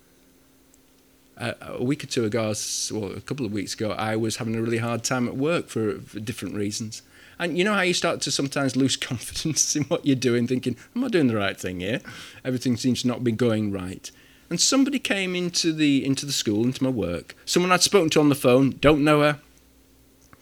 uh, 1.39 1.53
a 1.61 1.83
week 1.83 2.05
or 2.05 2.07
two 2.07 2.25
ago, 2.25 2.55
well, 2.93 3.13
a 3.13 3.21
couple 3.21 3.47
of 3.47 3.53
weeks 3.53 3.75
ago, 3.75 3.93
I 3.93 4.17
was 4.17 4.37
having 4.37 4.55
a 4.55 4.63
really 4.63 4.79
hard 4.79 5.05
time 5.05 5.27
at 5.29 5.37
work 5.37 5.69
for, 5.69 5.99
for 6.01 6.21
different 6.21 6.55
reasons. 6.55 7.03
And 7.39 7.59
you 7.59 7.65
know 7.65 7.75
how 7.75 7.81
you 7.81 7.95
start 7.95 8.21
to 8.23 8.31
sometimes 8.31 8.77
lose 8.77 8.97
confidence 9.11 9.75
in 9.75 9.85
what 9.85 10.07
you're 10.07 10.17
doing, 10.17 10.47
thinking, 10.47 10.77
am 10.95 11.05
I 11.05 11.09
doing 11.09 11.27
the 11.27 11.37
right 11.37 11.59
thing 11.59 11.81
here? 11.81 12.01
Everything 12.45 12.77
seems 12.77 13.03
to 13.03 13.09
not 13.09 13.25
be 13.25 13.33
going 13.33 13.73
right. 13.73 14.11
And 14.51 14.61
somebody 14.61 14.99
came 14.99 15.35
into 15.35 15.73
the 15.73 16.05
into 16.05 16.27
the 16.27 16.33
school, 16.33 16.65
into 16.65 16.85
my 16.85 16.91
work. 16.91 17.35
Someone 17.47 17.73
I'd 17.73 17.83
spoken 17.83 18.11
to 18.11 18.21
on 18.21 18.29
the 18.29 18.35
phone, 18.35 18.77
don't 18.81 19.03
know 19.03 19.23
her, 19.23 19.41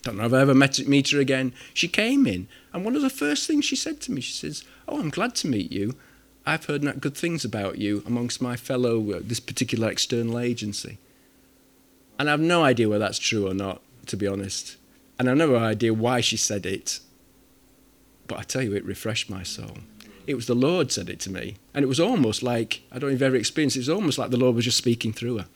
don't 0.03 0.17
know 0.17 0.25
if 0.25 0.33
I 0.33 0.41
ever 0.41 0.55
met 0.55 0.85
meet 0.89 1.11
her 1.11 1.21
again. 1.21 1.53
She 1.75 1.87
came 1.87 2.27
in, 2.27 2.49
and 2.73 2.85
one 2.85 2.97
of 2.97 3.03
the 3.03 3.11
first 3.11 3.47
things 3.47 3.65
she 3.65 3.77
said 3.77 4.01
to 4.01 4.13
me, 4.13 4.21
she 4.21 4.33
says, 4.33 4.65
"Oh, 4.89 4.99
I'm 4.99 5.11
glad 5.11 5.37
to 5.37 5.49
meet 5.49 5.71
you. 5.71 5.95
I've 6.47 6.65
heard 6.65 6.83
not 6.83 7.01
good 7.01 7.17
things 7.17 7.45
about 7.45 7.79
you 7.79 8.03
amongst 8.07 8.41
my 8.41 8.57
fellow, 8.57 9.13
uh, 9.13 9.21
this 9.23 9.41
particular 9.41 9.91
external 9.91 10.39
agency. 10.39 10.99
And 12.19 12.29
I've 12.29 12.41
no 12.41 12.63
idea 12.63 12.89
whether 12.89 13.05
that's 13.05 13.19
true 13.19 13.49
or 13.49 13.55
not, 13.55 13.83
to 14.07 14.17
be 14.17 14.27
honest. 14.27 14.77
And 15.19 15.29
I've 15.29 15.37
no 15.37 15.57
idea 15.57 15.93
why 15.93 16.21
she 16.21 16.37
said 16.37 16.67
it. 16.67 17.01
But 18.27 18.39
I 18.39 18.43
tell 18.43 18.63
you, 18.63 18.75
it 18.75 18.85
refreshed 18.85 19.29
my 19.29 19.43
soul. 19.43 19.79
It 20.27 20.35
was 20.35 20.47
the 20.47 20.55
Lord 20.55 20.93
said 20.93 21.09
it 21.09 21.21
to 21.21 21.31
me. 21.31 21.57
And 21.75 21.83
it 21.83 21.89
was 21.89 22.01
almost 22.01 22.43
like, 22.43 22.83
I 22.93 22.99
don't 22.99 23.11
you've 23.11 23.23
ever 23.23 23.37
experienced 23.37 23.77
it, 23.77 23.81
it 23.81 23.83
was 23.83 23.89
almost 23.89 24.19
like 24.19 24.31
the 24.31 24.37
Lord 24.37 24.55
was 24.55 24.65
just 24.65 24.79
speaking 24.79 25.13
through 25.13 25.39
her. 25.39 25.47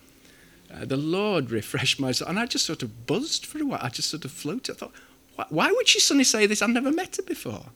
Uh, 0.72 0.84
the 0.84 0.96
Lord 0.96 1.50
refreshed 1.50 2.00
my 2.00 2.12
soul. 2.12 2.28
And 2.28 2.38
I 2.38 2.46
just 2.46 2.66
sort 2.66 2.82
of 2.82 3.06
buzzed 3.06 3.46
for 3.46 3.62
a 3.62 3.66
while. 3.66 3.80
I 3.82 3.88
just 3.88 4.10
sort 4.10 4.24
of 4.24 4.32
floated. 4.32 4.72
I 4.72 4.78
thought, 4.78 4.92
why, 5.36 5.46
why 5.48 5.70
would 5.70 5.88
she 5.88 6.00
suddenly 6.00 6.24
say 6.24 6.46
this? 6.46 6.62
I've 6.62 6.70
never 6.70 6.90
met 6.90 7.16
her 7.16 7.22
before. 7.22 7.66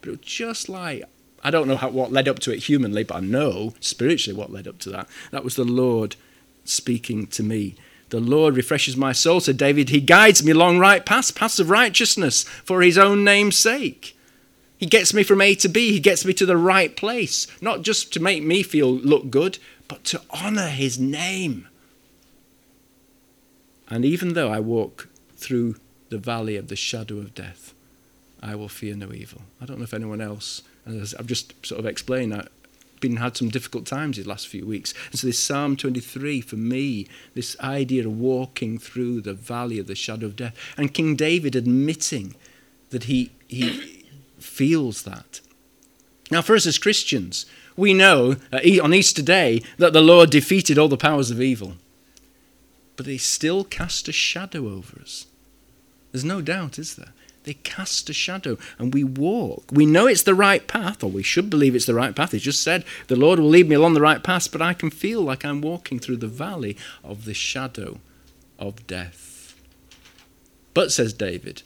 But 0.00 0.08
it 0.08 0.18
was 0.18 0.20
just 0.20 0.68
like, 0.68 1.04
I 1.42 1.50
don't 1.50 1.68
know 1.68 1.76
how, 1.76 1.90
what 1.90 2.12
led 2.12 2.28
up 2.28 2.38
to 2.40 2.52
it 2.52 2.64
humanly, 2.64 3.04
but 3.04 3.16
I 3.16 3.20
know 3.20 3.74
spiritually 3.80 4.38
what 4.38 4.52
led 4.52 4.66
up 4.66 4.78
to 4.80 4.90
that. 4.90 5.08
That 5.30 5.44
was 5.44 5.56
the 5.56 5.64
Lord 5.64 6.16
speaking 6.64 7.26
to 7.28 7.42
me. 7.42 7.76
The 8.08 8.20
Lord 8.20 8.56
refreshes 8.56 8.96
my 8.96 9.12
soul, 9.12 9.40
said 9.40 9.56
David. 9.56 9.88
He 9.88 10.00
guides 10.00 10.44
me 10.44 10.52
along 10.52 10.78
right 10.78 11.04
paths, 11.04 11.30
paths 11.30 11.58
of 11.58 11.70
righteousness 11.70 12.44
for 12.44 12.82
his 12.82 12.98
own 12.98 13.24
name's 13.24 13.56
sake. 13.56 14.16
He 14.78 14.86
gets 14.86 15.14
me 15.14 15.22
from 15.22 15.40
A 15.40 15.54
to 15.56 15.68
B. 15.68 15.92
He 15.92 16.00
gets 16.00 16.24
me 16.24 16.32
to 16.34 16.46
the 16.46 16.56
right 16.56 16.94
place, 16.96 17.46
not 17.60 17.82
just 17.82 18.12
to 18.12 18.20
make 18.20 18.42
me 18.42 18.62
feel 18.62 18.92
look 18.92 19.30
good, 19.30 19.58
but 19.88 20.04
to 20.04 20.20
honor 20.30 20.68
his 20.68 20.98
name. 20.98 21.68
And 23.88 24.04
even 24.04 24.34
though 24.34 24.50
I 24.50 24.60
walk 24.60 25.08
through 25.36 25.76
the 26.10 26.18
valley 26.18 26.56
of 26.56 26.68
the 26.68 26.76
shadow 26.76 27.18
of 27.18 27.34
death, 27.34 27.72
I 28.42 28.54
will 28.54 28.68
fear 28.68 28.94
no 28.94 29.12
evil. 29.12 29.42
I 29.60 29.64
don't 29.64 29.78
know 29.78 29.84
if 29.84 29.94
anyone 29.94 30.20
else 30.20 30.62
as 30.86 31.14
I've 31.14 31.26
just 31.26 31.66
sort 31.66 31.78
of 31.78 31.86
explained, 31.86 32.34
I've 32.34 32.48
been 33.00 33.16
had 33.16 33.36
some 33.36 33.48
difficult 33.48 33.86
times 33.86 34.16
these 34.16 34.26
last 34.26 34.48
few 34.48 34.66
weeks. 34.66 34.94
And 35.10 35.18
so 35.18 35.26
this 35.26 35.42
Psalm 35.42 35.76
23, 35.76 36.40
for 36.40 36.56
me, 36.56 37.06
this 37.34 37.58
idea 37.60 38.06
of 38.06 38.18
walking 38.18 38.78
through 38.78 39.20
the 39.20 39.34
valley 39.34 39.78
of 39.78 39.86
the 39.86 39.94
shadow 39.94 40.26
of 40.26 40.36
death, 40.36 40.56
and 40.76 40.94
King 40.94 41.16
David 41.16 41.56
admitting 41.56 42.34
that 42.90 43.04
he, 43.04 43.32
he 43.48 44.04
feels 44.38 45.02
that. 45.02 45.40
Now, 46.30 46.42
for 46.42 46.56
us 46.56 46.66
as 46.66 46.78
Christians, 46.78 47.46
we 47.76 47.94
know 47.94 48.36
uh, 48.52 48.60
on 48.82 48.94
Easter 48.94 49.22
Day 49.22 49.62
that 49.78 49.92
the 49.92 50.00
Lord 50.00 50.30
defeated 50.30 50.78
all 50.78 50.88
the 50.88 50.96
powers 50.96 51.30
of 51.30 51.40
evil. 51.40 51.74
But 52.96 53.06
he 53.06 53.18
still 53.18 53.62
cast 53.62 54.08
a 54.08 54.12
shadow 54.12 54.68
over 54.68 55.00
us. 55.00 55.26
There's 56.12 56.24
no 56.24 56.40
doubt, 56.40 56.78
is 56.78 56.96
there? 56.96 57.12
They 57.46 57.54
cast 57.54 58.10
a 58.10 58.12
shadow 58.12 58.58
and 58.76 58.92
we 58.92 59.04
walk. 59.04 59.66
We 59.70 59.86
know 59.86 60.08
it's 60.08 60.24
the 60.24 60.34
right 60.34 60.66
path, 60.66 61.04
or 61.04 61.10
we 61.10 61.22
should 61.22 61.48
believe 61.48 61.76
it's 61.76 61.86
the 61.86 61.94
right 61.94 62.14
path. 62.14 62.32
He 62.32 62.40
just 62.40 62.60
said, 62.60 62.84
The 63.06 63.14
Lord 63.14 63.38
will 63.38 63.48
lead 63.48 63.68
me 63.68 63.76
along 63.76 63.94
the 63.94 64.00
right 64.00 64.22
path, 64.22 64.50
but 64.50 64.60
I 64.60 64.74
can 64.74 64.90
feel 64.90 65.22
like 65.22 65.44
I'm 65.44 65.60
walking 65.60 66.00
through 66.00 66.16
the 66.16 66.26
valley 66.26 66.76
of 67.04 67.24
the 67.24 67.34
shadow 67.34 68.00
of 68.58 68.84
death. 68.88 69.54
But, 70.74 70.90
says 70.90 71.12
David, 71.12 71.62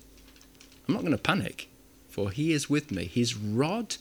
I'm 0.87 0.93
not 0.93 1.01
going 1.01 1.17
to 1.17 1.19
panic, 1.19 1.71
for 2.11 2.31
he 2.31 2.53
is 2.53 2.69
with 2.69 2.93
me. 2.93 3.07
His 3.07 3.35
rod 3.35 3.97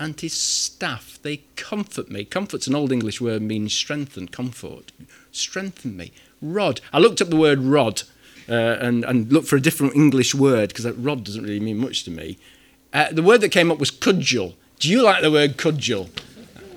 and 0.00 0.18
his 0.18 0.32
staff, 0.32 1.18
they 1.22 1.42
comfort 1.56 2.10
me. 2.10 2.24
Comfort's 2.24 2.66
an 2.66 2.74
old 2.74 2.90
English 2.90 3.20
word, 3.20 3.42
means 3.42 3.74
strengthen, 3.74 4.28
comfort. 4.28 4.92
Strengthen 5.30 5.94
me. 5.94 6.10
Rod. 6.40 6.80
I 6.90 6.98
looked 6.98 7.20
up 7.20 7.28
the 7.28 7.36
word 7.36 7.60
rod 7.60 8.04
uh, 8.48 8.78
and, 8.80 9.04
and 9.04 9.32
look 9.32 9.46
for 9.46 9.56
a 9.56 9.60
different 9.60 9.94
English 9.94 10.34
word 10.34 10.68
because 10.68 10.84
that 10.84 10.94
rod 10.94 11.24
doesn't 11.24 11.42
really 11.42 11.60
mean 11.60 11.78
much 11.78 12.04
to 12.04 12.10
me. 12.10 12.38
Uh, 12.92 13.12
the 13.12 13.22
word 13.22 13.40
that 13.40 13.50
came 13.50 13.70
up 13.70 13.78
was 13.78 13.90
cudgel. 13.90 14.54
Do 14.78 14.88
you 14.88 15.02
like 15.02 15.22
the 15.22 15.30
word 15.30 15.56
cudgel? 15.56 16.08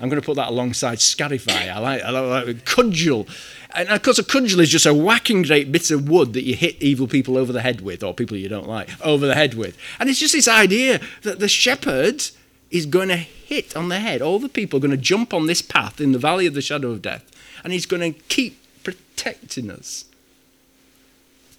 I'm 0.00 0.08
going 0.08 0.20
to 0.20 0.26
put 0.26 0.34
that 0.34 0.48
alongside 0.48 1.00
scarify. 1.00 1.68
I 1.68 1.78
like, 1.78 2.02
I 2.02 2.10
like 2.10 2.64
cudgel. 2.64 3.28
And 3.74 3.88
of 3.88 4.02
course, 4.02 4.18
a 4.18 4.24
cudgel 4.24 4.60
is 4.60 4.68
just 4.68 4.84
a 4.84 4.92
whacking 4.92 5.42
great 5.42 5.70
bit 5.70 5.90
of 5.90 6.08
wood 6.08 6.32
that 6.32 6.42
you 6.42 6.56
hit 6.56 6.82
evil 6.82 7.06
people 7.06 7.38
over 7.38 7.52
the 7.52 7.62
head 7.62 7.80
with, 7.80 8.02
or 8.02 8.12
people 8.12 8.36
you 8.36 8.48
don't 8.48 8.68
like, 8.68 8.88
over 9.04 9.26
the 9.26 9.36
head 9.36 9.54
with. 9.54 9.78
And 10.00 10.10
it's 10.10 10.18
just 10.18 10.34
this 10.34 10.48
idea 10.48 11.00
that 11.22 11.38
the 11.38 11.48
shepherd 11.48 12.24
is 12.70 12.84
going 12.84 13.08
to 13.08 13.16
hit 13.16 13.76
on 13.76 13.88
the 13.88 14.00
head. 14.00 14.20
All 14.20 14.40
the 14.40 14.48
people 14.48 14.78
are 14.78 14.80
going 14.80 14.90
to 14.90 14.96
jump 14.96 15.32
on 15.32 15.46
this 15.46 15.62
path 15.62 16.00
in 16.00 16.12
the 16.12 16.18
valley 16.18 16.46
of 16.46 16.54
the 16.54 16.62
shadow 16.62 16.90
of 16.90 17.00
death, 17.00 17.30
and 17.62 17.72
he's 17.72 17.86
going 17.86 18.12
to 18.12 18.18
keep 18.28 18.58
protecting 18.82 19.70
us. 19.70 20.06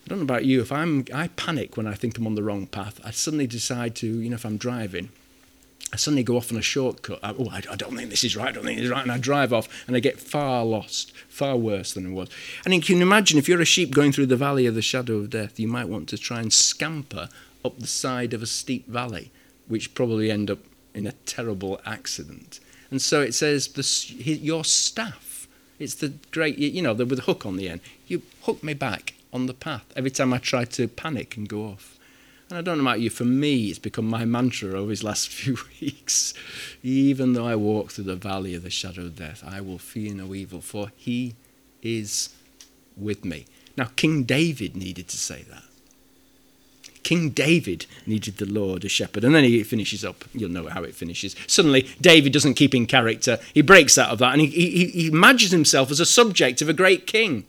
I 0.06 0.10
don't 0.10 0.20
know 0.20 0.24
about 0.24 0.44
you, 0.44 0.62
if 0.62 0.72
I'm, 0.72 1.06
I 1.14 1.30
panic 1.30 1.78
when 1.78 1.88
I 1.88 1.94
think 1.94 2.18
I'm 2.18 2.28
on 2.28 2.36
the 2.36 2.44
wrong 2.44 2.68
path. 2.68 3.00
I 3.06 3.12
suddenly 3.12 3.48
decide 3.48 3.96
to, 3.98 4.08
you 4.08 4.30
know, 4.30 4.36
if 4.36 4.46
I'm 4.46 4.58
driving, 4.58 5.10
I 5.94 5.96
suddenly 5.96 6.24
go 6.24 6.36
off 6.36 6.52
on 6.52 6.58
a 6.58 6.62
shortcut. 6.62 7.20
I, 7.24 7.34
oh, 7.38 7.50
I, 7.52 7.62
I, 7.72 7.76
don't 7.76 7.96
think 7.96 8.10
this 8.10 8.24
is 8.24 8.36
right. 8.36 8.50
I 8.50 8.52
don't 8.52 8.66
think 8.66 8.78
this 8.78 8.86
is 8.86 8.92
right. 8.92 9.04
And 9.04 9.12
I 9.12 9.18
drive 9.18 9.54
off 9.54 9.70
and 9.88 9.96
I 9.96 10.00
get 10.00 10.20
far 10.20 10.66
lost, 10.66 11.14
far 11.30 11.56
worse 11.56 11.94
than 11.94 12.08
I 12.08 12.10
was. 12.10 12.30
And 12.66 12.74
you 12.74 12.82
can 12.82 13.02
imagine 13.02 13.38
if 13.38 13.48
you're 13.48 13.62
a 13.62 13.66
sheep 13.66 13.92
going 13.92 14.12
through 14.12 14.26
the 14.26 14.36
valley 14.36 14.66
of 14.66 14.76
the 14.76 14.82
shadow 14.82 15.18
of 15.18 15.30
death, 15.30 15.58
you 15.58 15.68
might 15.70 15.88
want 15.88 16.10
to 16.10 16.18
try 16.18 16.42
and 16.42 16.52
scamper 16.52 17.30
up 17.64 17.80
the 17.80 17.88
side 17.88 18.34
of 18.34 18.42
a 18.44 18.48
steep 18.48 18.88
valley, 18.88 19.32
which 19.68 19.94
probably 19.94 20.30
end 20.30 20.52
up 20.52 20.60
in 20.94 21.08
a 21.08 21.14
terrible 21.26 21.80
accident. 21.86 22.60
And 22.92 23.02
so 23.02 23.22
it 23.22 23.34
says, 23.34 23.70
the, 23.70 24.34
your 24.34 24.66
staff, 24.66 25.48
it's 25.80 25.96
the 25.96 26.14
great, 26.32 26.58
you 26.58 26.82
know, 26.82 26.94
with 26.94 27.20
a 27.20 27.24
hook 27.24 27.46
on 27.46 27.56
the 27.56 27.70
end. 27.70 27.82
You 28.08 28.24
hook 28.42 28.64
me 28.64 28.74
back 28.74 29.13
on 29.34 29.48
the 29.48 29.54
path 29.54 29.86
every 29.96 30.12
time 30.12 30.32
I 30.32 30.38
try 30.38 30.64
to 30.64 30.88
panic 30.88 31.36
and 31.36 31.50
go 31.50 31.66
off. 31.66 31.98
And 32.50 32.60
I 32.60 32.62
don't 32.62 32.78
know 32.78 32.84
about 32.84 33.00
you, 33.00 33.10
for 33.10 33.26
me, 33.26 33.70
it's 33.70 33.80
become 33.80 34.06
my 34.06 34.26
mantra 34.26 34.80
over 34.80 34.90
these 34.90 35.04
last 35.04 35.28
few 35.30 35.58
weeks. 35.82 36.34
Even 36.84 37.34
though 37.34 37.48
I 37.48 37.56
walk 37.56 37.92
through 37.92 38.04
the 38.06 38.16
valley 38.16 38.54
of 38.54 38.64
the 38.64 38.70
shadow 38.70 39.02
of 39.04 39.16
death, 39.16 39.44
I 39.46 39.60
will 39.60 39.80
fear 39.80 40.14
no 40.14 40.36
evil, 40.36 40.62
for 40.62 40.92
he 40.96 41.36
is 41.82 42.30
with 42.96 43.26
me. 43.26 43.48
Now, 43.76 43.90
King 43.96 44.24
David 44.24 44.76
needed 44.76 45.08
to 45.08 45.18
say 45.18 45.44
that. 45.50 45.64
King 47.02 47.32
David 47.32 47.86
needed 48.06 48.38
the 48.38 48.46
Lord 48.46 48.86
a 48.86 48.90
shepherd. 48.90 49.24
And 49.24 49.36
then 49.36 49.44
he 49.44 49.62
finishes 49.64 50.06
up. 50.06 50.24
You'll 50.34 50.52
know 50.52 50.68
how 50.68 50.84
it 50.84 50.96
finishes. 50.96 51.36
Suddenly, 51.48 51.90
David 52.00 52.32
doesn't 52.32 52.54
keep 52.54 52.74
in 52.74 52.86
character. 52.86 53.40
He 53.54 53.62
breaks 53.62 53.98
out 53.98 54.12
of 54.12 54.20
that 54.20 54.32
and 54.32 54.42
he, 54.42 54.48
he, 54.48 54.88
he 54.88 55.08
imagines 55.08 55.52
himself 55.52 55.92
as 55.92 56.00
a 56.00 56.06
subject 56.06 56.62
of 56.62 56.70
a 56.70 56.74
great 56.74 57.06
king 57.06 57.46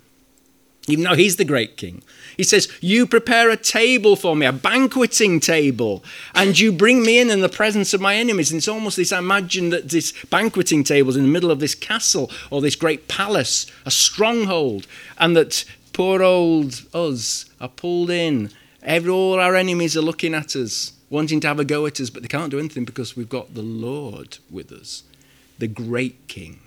even 0.87 1.05
though 1.05 1.14
he's 1.14 1.37
the 1.37 1.44
great 1.44 1.77
king. 1.77 2.03
He 2.37 2.42
says, 2.42 2.68
You 2.81 3.07
prepare 3.07 3.49
a 3.49 3.57
table 3.57 4.16
for 4.16 4.37
me, 4.37 4.44
a 4.44 4.53
banqueting 4.53 5.40
table, 5.40 6.05
and 6.35 6.59
you 6.59 6.73
bring 6.73 7.03
me 7.03 7.18
in 7.18 7.31
in 7.31 7.40
the 7.40 7.49
presence 7.49 7.94
of 7.94 8.01
my 8.01 8.16
enemies. 8.16 8.51
And 8.51 8.59
it's 8.59 8.68
almost 8.68 8.97
this 8.97 9.12
I 9.12 9.18
imagine 9.18 9.70
that 9.70 9.88
this 9.88 10.12
banqueting 10.27 10.85
table 10.85 11.11
is 11.11 11.16
in 11.16 11.23
the 11.23 11.31
middle 11.31 11.51
of 11.51 11.61
this 11.61 11.75
castle 11.75 12.31
or 12.51 12.61
this 12.61 12.77
great 12.77 13.09
palace, 13.09 13.66
a 13.87 13.90
stronghold, 13.90 14.87
and 15.18 15.37
that 15.37 15.64
poor 15.92 16.23
old 16.23 16.83
us 16.92 17.47
are 17.61 17.68
pulled 17.68 18.11
in. 18.11 18.51
Every, 18.83 19.11
all 19.11 19.40
our 19.40 19.55
enemies 19.55 19.97
are 19.97 20.03
looking 20.03 20.35
at 20.35 20.55
us, 20.55 20.92
wanting 21.09 21.40
to 21.40 21.49
have 21.49 21.61
a 21.61 21.64
go 21.64 21.87
at 21.87 22.01
us, 22.01 22.11
but 22.11 22.20
they 22.20 22.29
can't 22.29 22.51
do 22.51 22.59
anything 22.59 22.85
because 22.85 23.16
we've 23.16 23.29
got 23.29 23.55
the 23.55 23.62
Lord 23.62 24.38
with 24.51 24.70
us, 24.70 25.05
the 25.59 25.68
great 25.68 26.29
king. 26.29 26.61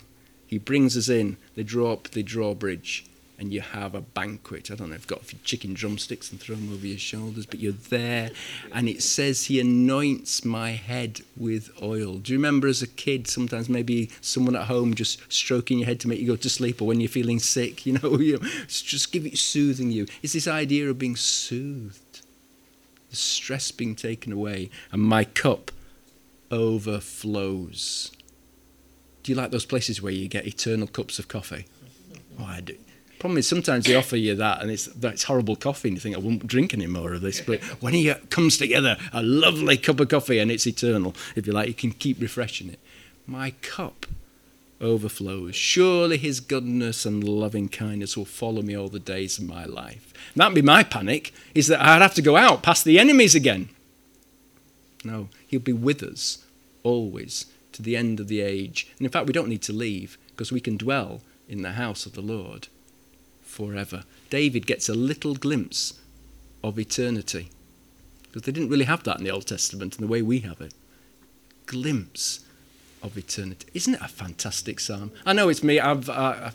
He 0.47 0.57
brings 0.57 0.97
us 0.97 1.09
in, 1.09 1.37
they 1.55 1.61
draw 1.61 1.93
up 1.93 2.07
the 2.07 2.23
drawbridge 2.23 3.05
and 3.39 3.53
you 3.53 3.61
have 3.61 3.93
a 3.93 4.01
banquet. 4.01 4.71
I 4.71 4.75
don't 4.75 4.89
know 4.89 4.95
if 4.95 5.01
you've 5.01 5.07
got 5.07 5.21
a 5.21 5.25
few 5.25 5.39
chicken 5.43 5.73
drumsticks 5.73 6.31
and 6.31 6.39
throw 6.39 6.55
them 6.55 6.73
over 6.73 6.85
your 6.85 6.97
shoulders, 6.97 7.45
but 7.45 7.59
you're 7.59 7.71
there. 7.71 8.31
And 8.71 8.89
it 8.89 9.03
says, 9.03 9.45
He 9.45 9.59
anoints 9.59 10.43
my 10.43 10.71
head 10.71 11.21
with 11.35 11.69
oil. 11.81 12.15
Do 12.15 12.33
you 12.33 12.39
remember 12.39 12.67
as 12.67 12.81
a 12.81 12.87
kid, 12.87 13.27
sometimes 13.27 13.69
maybe 13.69 14.09
someone 14.21 14.55
at 14.55 14.63
home 14.63 14.95
just 14.95 15.21
stroking 15.31 15.79
your 15.79 15.85
head 15.85 15.99
to 16.01 16.07
make 16.07 16.19
you 16.19 16.27
go 16.27 16.35
to 16.35 16.49
sleep, 16.49 16.81
or 16.81 16.85
when 16.85 16.99
you're 16.99 17.09
feeling 17.09 17.39
sick, 17.39 17.85
you 17.85 17.93
know, 17.93 18.17
you 18.19 18.39
know 18.39 18.47
just 18.67 19.11
give 19.11 19.25
it 19.25 19.37
soothing 19.37 19.91
you. 19.91 20.07
It's 20.23 20.33
this 20.33 20.47
idea 20.47 20.89
of 20.89 20.97
being 20.97 21.15
soothed, 21.15 22.21
the 23.09 23.15
stress 23.15 23.71
being 23.71 23.95
taken 23.95 24.31
away, 24.31 24.71
and 24.91 25.01
my 25.01 25.23
cup 25.23 25.71
overflows. 26.49 28.11
Do 29.21 29.31
you 29.31 29.35
like 29.35 29.51
those 29.51 29.65
places 29.65 30.01
where 30.01 30.11
you 30.11 30.27
get 30.27 30.47
eternal 30.47 30.87
cups 30.87 31.19
of 31.19 31.27
coffee? 31.27 31.65
Oh, 32.39 32.45
I 32.45 32.61
do. 32.61 32.77
Problem 33.19 33.39
is, 33.39 33.47
sometimes 33.47 33.85
they 33.85 33.95
offer 33.95 34.15
you 34.15 34.35
that, 34.35 34.61
and 34.61 34.69
it's 34.69 34.87
it's 34.87 35.23
horrible 35.23 35.55
coffee, 35.55 35.87
and 35.87 35.97
you 35.97 36.01
think 36.01 36.15
I 36.15 36.19
won't 36.19 36.45
drink 36.45 36.73
any 36.73 36.85
more 36.85 37.13
of 37.13 37.21
this. 37.21 37.41
But 37.41 37.63
when 37.81 37.95
it 37.95 38.29
comes 38.29 38.57
together, 38.57 38.97
a 39.11 39.23
lovely 39.23 39.77
cup 39.77 39.99
of 39.99 40.09
coffee, 40.09 40.37
and 40.37 40.51
it's 40.51 40.67
eternal, 40.67 41.15
if 41.35 41.47
you 41.47 41.53
like, 41.53 41.67
you 41.67 41.73
can 41.73 41.91
keep 41.91 42.21
refreshing 42.21 42.69
it. 42.69 42.79
My 43.25 43.51
cup 43.61 44.05
overflows. 44.79 45.55
Surely 45.55 46.17
His 46.17 46.39
goodness 46.39 47.05
and 47.05 47.23
loving 47.23 47.69
kindness 47.69 48.15
will 48.15 48.25
follow 48.25 48.61
me 48.61 48.77
all 48.77 48.89
the 48.89 48.99
days 48.99 49.39
of 49.39 49.45
my 49.45 49.65
life. 49.65 50.13
And 50.33 50.41
that'd 50.41 50.53
be 50.53 50.61
my 50.61 50.83
panic, 50.83 51.33
is 51.55 51.67
that 51.67 51.81
I'd 51.81 52.03
have 52.03 52.13
to 52.15 52.21
go 52.21 52.37
out 52.37 52.61
past 52.61 52.85
the 52.85 52.99
enemies 52.99 53.33
again. 53.33 53.69
No, 55.03 55.29
He'll 55.47 55.59
be 55.59 55.73
with 55.73 56.03
us 56.03 56.45
always 56.83 57.47
to 57.71 57.81
the 57.81 57.97
end 57.97 58.19
of 58.19 58.27
the 58.27 58.41
age. 58.41 58.87
And 58.97 59.05
in 59.05 59.11
fact, 59.11 59.25
we 59.25 59.33
don't 59.33 59.49
need 59.49 59.63
to 59.63 59.73
leave 59.73 60.17
because 60.29 60.51
we 60.51 60.59
can 60.59 60.77
dwell 60.77 61.21
in 61.49 61.63
the 61.63 61.73
house 61.73 62.05
of 62.05 62.13
the 62.13 62.21
Lord 62.21 62.67
forever. 63.47 64.03
David 64.29 64.67
gets 64.67 64.89
a 64.89 64.93
little 64.93 65.35
glimpse 65.35 65.93
of 66.63 66.77
eternity 66.77 67.49
because 68.23 68.43
they 68.43 68.51
didn't 68.51 68.69
really 68.69 68.85
have 68.85 69.03
that 69.03 69.17
in 69.17 69.23
the 69.23 69.31
Old 69.31 69.47
Testament 69.47 69.95
in 69.95 70.01
the 70.01 70.11
way 70.11 70.21
we 70.21 70.39
have 70.39 70.61
it. 70.61 70.73
Glimpse 71.65 72.41
of 73.01 73.17
eternity. 73.17 73.67
Isn't 73.73 73.95
it 73.95 74.01
a 74.01 74.07
fantastic 74.07 74.79
psalm? 74.79 75.11
I 75.25 75.33
know 75.33 75.49
it's 75.49 75.63
me. 75.63 75.79
I've, 75.79 76.09
uh, 76.09 76.51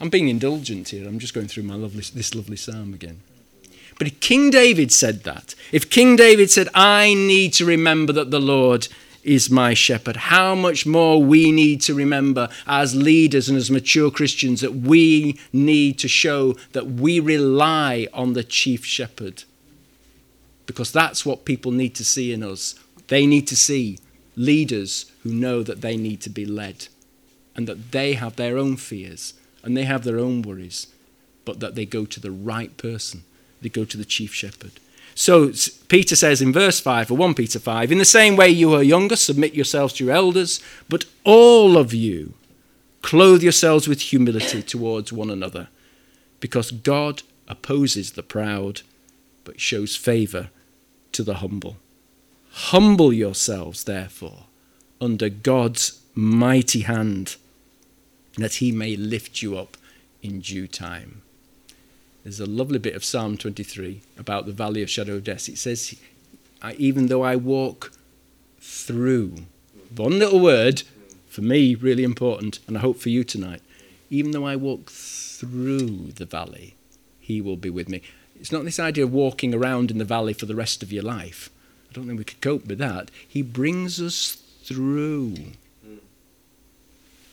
I'm 0.00 0.10
being 0.10 0.28
indulgent 0.28 0.90
here. 0.90 1.08
I'm 1.08 1.18
just 1.18 1.34
going 1.34 1.48
through 1.48 1.64
my 1.64 1.74
lovely, 1.74 2.02
this 2.14 2.34
lovely 2.34 2.56
psalm 2.56 2.94
again. 2.94 3.20
But 3.98 4.08
if 4.08 4.20
King 4.20 4.50
David 4.50 4.92
said 4.92 5.24
that, 5.24 5.54
if 5.72 5.88
King 5.88 6.16
David 6.16 6.50
said, 6.50 6.68
I 6.74 7.14
need 7.14 7.54
to 7.54 7.64
remember 7.64 8.12
that 8.12 8.30
the 8.30 8.40
Lord 8.40 8.88
is 9.26 9.50
my 9.50 9.74
shepherd. 9.74 10.16
How 10.16 10.54
much 10.54 10.86
more 10.86 11.22
we 11.22 11.50
need 11.50 11.80
to 11.82 11.94
remember 11.94 12.48
as 12.66 12.94
leaders 12.94 13.48
and 13.48 13.58
as 13.58 13.70
mature 13.70 14.10
Christians 14.10 14.60
that 14.60 14.74
we 14.74 15.38
need 15.52 15.98
to 15.98 16.08
show 16.08 16.54
that 16.72 16.86
we 16.86 17.18
rely 17.18 18.06
on 18.14 18.32
the 18.32 18.44
chief 18.44 18.84
shepherd. 18.84 19.42
Because 20.64 20.92
that's 20.92 21.26
what 21.26 21.44
people 21.44 21.72
need 21.72 21.94
to 21.96 22.04
see 22.04 22.32
in 22.32 22.42
us. 22.42 22.76
They 23.08 23.26
need 23.26 23.46
to 23.48 23.56
see 23.56 23.98
leaders 24.36 25.10
who 25.22 25.32
know 25.32 25.62
that 25.62 25.80
they 25.80 25.96
need 25.96 26.20
to 26.22 26.30
be 26.30 26.46
led 26.46 26.86
and 27.56 27.66
that 27.66 27.90
they 27.92 28.14
have 28.14 28.36
their 28.36 28.56
own 28.56 28.76
fears 28.76 29.34
and 29.64 29.76
they 29.76 29.84
have 29.84 30.04
their 30.04 30.18
own 30.18 30.42
worries, 30.42 30.86
but 31.44 31.58
that 31.60 31.74
they 31.74 31.84
go 31.84 32.04
to 32.04 32.20
the 32.20 32.30
right 32.30 32.76
person. 32.76 33.24
They 33.60 33.68
go 33.68 33.84
to 33.84 33.96
the 33.96 34.04
chief 34.04 34.32
shepherd. 34.32 34.72
So 35.18 35.50
Peter 35.88 36.14
says 36.14 36.42
in 36.42 36.52
verse 36.52 36.78
5 36.78 37.10
or 37.10 37.16
1 37.16 37.32
Peter 37.34 37.58
5, 37.58 37.90
in 37.90 37.96
the 37.96 38.04
same 38.04 38.36
way 38.36 38.50
you 38.50 38.74
are 38.74 38.82
younger, 38.82 39.16
submit 39.16 39.54
yourselves 39.54 39.94
to 39.94 40.04
your 40.04 40.14
elders, 40.14 40.60
but 40.90 41.06
all 41.24 41.78
of 41.78 41.94
you 41.94 42.34
clothe 43.00 43.42
yourselves 43.42 43.88
with 43.88 44.00
humility 44.00 44.62
towards 44.62 45.14
one 45.14 45.30
another, 45.30 45.68
because 46.38 46.70
God 46.70 47.22
opposes 47.48 48.12
the 48.12 48.22
proud, 48.22 48.82
but 49.44 49.58
shows 49.58 49.96
favor 49.96 50.50
to 51.12 51.22
the 51.22 51.36
humble. 51.36 51.78
Humble 52.50 53.10
yourselves, 53.10 53.84
therefore, 53.84 54.44
under 55.00 55.30
God's 55.30 56.02
mighty 56.14 56.80
hand, 56.80 57.36
that 58.36 58.56
he 58.56 58.70
may 58.70 58.96
lift 58.96 59.40
you 59.40 59.56
up 59.56 59.78
in 60.20 60.40
due 60.40 60.68
time. 60.68 61.22
There's 62.26 62.40
a 62.40 62.44
lovely 62.44 62.80
bit 62.80 62.96
of 62.96 63.04
Psalm 63.04 63.36
23 63.36 64.00
about 64.18 64.46
the 64.46 64.52
valley 64.52 64.82
of 64.82 64.90
shadow 64.90 65.14
of 65.14 65.22
death. 65.22 65.48
It 65.48 65.58
says, 65.58 65.94
even 66.76 67.06
though 67.06 67.22
I 67.22 67.36
walk 67.36 67.92
through, 68.58 69.44
one 69.94 70.18
little 70.18 70.40
word, 70.40 70.82
for 71.28 71.42
me, 71.42 71.76
really 71.76 72.02
important, 72.02 72.58
and 72.66 72.76
I 72.76 72.80
hope 72.80 72.98
for 72.98 73.10
you 73.10 73.22
tonight, 73.22 73.62
even 74.10 74.32
though 74.32 74.44
I 74.44 74.56
walk 74.56 74.90
through 74.90 76.14
the 76.16 76.24
valley, 76.24 76.74
he 77.20 77.40
will 77.40 77.56
be 77.56 77.70
with 77.70 77.88
me. 77.88 78.02
It's 78.40 78.50
not 78.50 78.64
this 78.64 78.80
idea 78.80 79.04
of 79.04 79.12
walking 79.12 79.54
around 79.54 79.92
in 79.92 79.98
the 79.98 80.04
valley 80.04 80.32
for 80.32 80.46
the 80.46 80.56
rest 80.56 80.82
of 80.82 80.92
your 80.92 81.04
life. 81.04 81.48
I 81.88 81.92
don't 81.92 82.08
think 82.08 82.18
we 82.18 82.24
could 82.24 82.40
cope 82.40 82.66
with 82.66 82.78
that. 82.78 83.12
He 83.28 83.40
brings 83.40 84.00
us 84.00 84.32
through. 84.64 85.36
Hmm. 85.84 85.98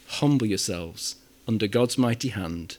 Humble 0.07 0.45
yourselves 0.45 1.15
under 1.47 1.65
God's 1.65 1.97
mighty 1.97 2.29
hand 2.29 2.77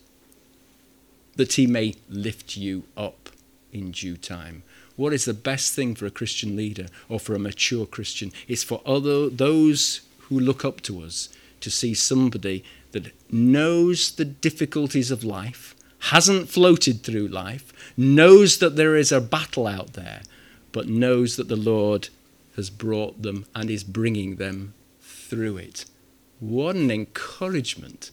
that 1.37 1.55
he 1.55 1.67
may 1.67 1.95
lift 2.09 2.57
you 2.57 2.85
up 2.97 3.31
in 3.73 3.91
due 3.91 4.17
time. 4.17 4.63
What 4.97 5.13
is 5.13 5.25
the 5.25 5.35
best 5.35 5.75
thing 5.75 5.95
for 5.95 6.07
a 6.07 6.11
Christian 6.11 6.55
leader 6.57 6.87
or 7.09 7.19
for 7.19 7.35
a 7.35 7.39
mature 7.39 7.87
Christian? 7.87 8.33
Is 8.47 8.63
for 8.63 8.81
other 8.87 9.29
those 9.29 10.03
who 10.29 10.39
look 10.39 10.65
up 10.65 10.81
to 10.83 11.03
us 11.03 11.29
to 11.61 11.71
see 11.71 11.95
somebody 11.95 12.65
that 12.93 13.13
knows 13.31 14.13
the 14.13 14.25
difficulties 14.25 15.11
of 15.11 15.25
life, 15.25 15.75
hasn't 16.11 16.49
floated 16.49 17.03
through 17.03 17.29
life, 17.29 17.73
knows 17.97 18.59
that 18.59 18.77
there 18.77 18.95
is 18.95 19.11
a 19.11 19.21
battle 19.21 19.67
out 19.67 19.95
there, 19.95 20.23
but 20.71 20.89
knows 20.89 21.37
that 21.37 21.49
the 21.49 21.57
Lord 21.57 22.09
has 22.57 22.71
brought 22.71 23.23
them 23.23 23.47
and 23.55 23.69
is 23.69 23.83
bringing 23.83 24.37
them 24.37 24.75
through 25.01 25.57
it. 25.57 25.87
What 26.39 26.77
an 26.77 26.91
encouragement 26.91 28.11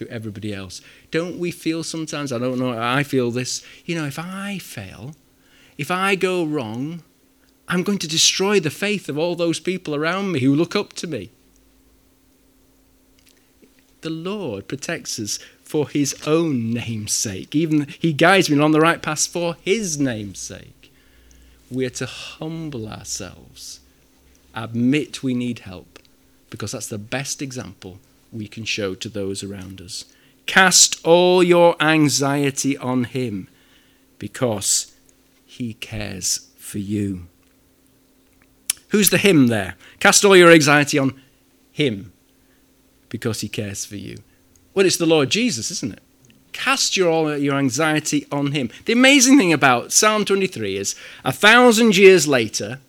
to 0.00 0.08
everybody 0.08 0.54
else. 0.54 0.80
Don't 1.10 1.38
we 1.38 1.50
feel 1.50 1.84
sometimes, 1.84 2.32
I 2.32 2.38
don't 2.38 2.58
know, 2.58 2.76
I 2.80 3.02
feel 3.02 3.30
this, 3.30 3.62
you 3.84 3.94
know, 3.94 4.06
if 4.06 4.18
I 4.18 4.56
fail, 4.58 5.14
if 5.76 5.90
I 5.90 6.14
go 6.14 6.42
wrong, 6.42 7.02
I'm 7.68 7.82
going 7.82 7.98
to 7.98 8.08
destroy 8.08 8.60
the 8.60 8.70
faith 8.70 9.10
of 9.10 9.18
all 9.18 9.36
those 9.36 9.60
people 9.60 9.94
around 9.94 10.32
me 10.32 10.40
who 10.40 10.54
look 10.54 10.74
up 10.74 10.94
to 10.94 11.06
me. 11.06 11.28
The 14.00 14.08
Lord 14.08 14.68
protects 14.68 15.18
us 15.18 15.38
for 15.62 15.90
his 15.90 16.16
own 16.26 16.70
name's 16.70 17.12
sake. 17.12 17.54
Even 17.54 17.86
he 17.98 18.14
guides 18.14 18.48
me 18.48 18.58
on 18.58 18.72
the 18.72 18.80
right 18.80 19.02
path 19.02 19.26
for 19.26 19.58
his 19.60 20.00
name's 20.00 20.38
sake. 20.38 20.90
We're 21.70 21.90
to 21.90 22.06
humble 22.06 22.88
ourselves, 22.88 23.80
admit 24.54 25.22
we 25.22 25.34
need 25.34 25.58
help, 25.60 25.98
because 26.48 26.72
that's 26.72 26.88
the 26.88 26.96
best 26.96 27.42
example 27.42 27.98
we 28.32 28.48
can 28.48 28.64
show 28.64 28.94
to 28.94 29.08
those 29.08 29.42
around 29.42 29.80
us. 29.80 30.04
Cast 30.46 31.04
all 31.04 31.42
your 31.42 31.76
anxiety 31.80 32.76
on 32.76 33.04
Him 33.04 33.48
because 34.18 34.92
He 35.44 35.74
cares 35.74 36.48
for 36.56 36.78
you. 36.78 37.26
Who's 38.88 39.10
the 39.10 39.18
Him 39.18 39.46
there? 39.46 39.76
Cast 40.00 40.24
all 40.24 40.36
your 40.36 40.50
anxiety 40.50 40.98
on 40.98 41.20
Him 41.70 42.12
because 43.08 43.40
He 43.40 43.48
cares 43.48 43.84
for 43.84 43.96
you. 43.96 44.18
Well, 44.74 44.86
it's 44.86 44.96
the 44.96 45.06
Lord 45.06 45.30
Jesus, 45.30 45.70
isn't 45.70 45.92
it? 45.94 46.02
Cast 46.52 46.96
your, 46.96 47.10
all 47.10 47.36
your 47.36 47.54
anxiety 47.54 48.26
on 48.32 48.52
Him. 48.52 48.70
The 48.84 48.92
amazing 48.92 49.38
thing 49.38 49.52
about 49.52 49.92
Psalm 49.92 50.24
23 50.24 50.76
is 50.76 50.94
a 51.24 51.32
thousand 51.32 51.96
years 51.96 52.26
later, 52.26 52.80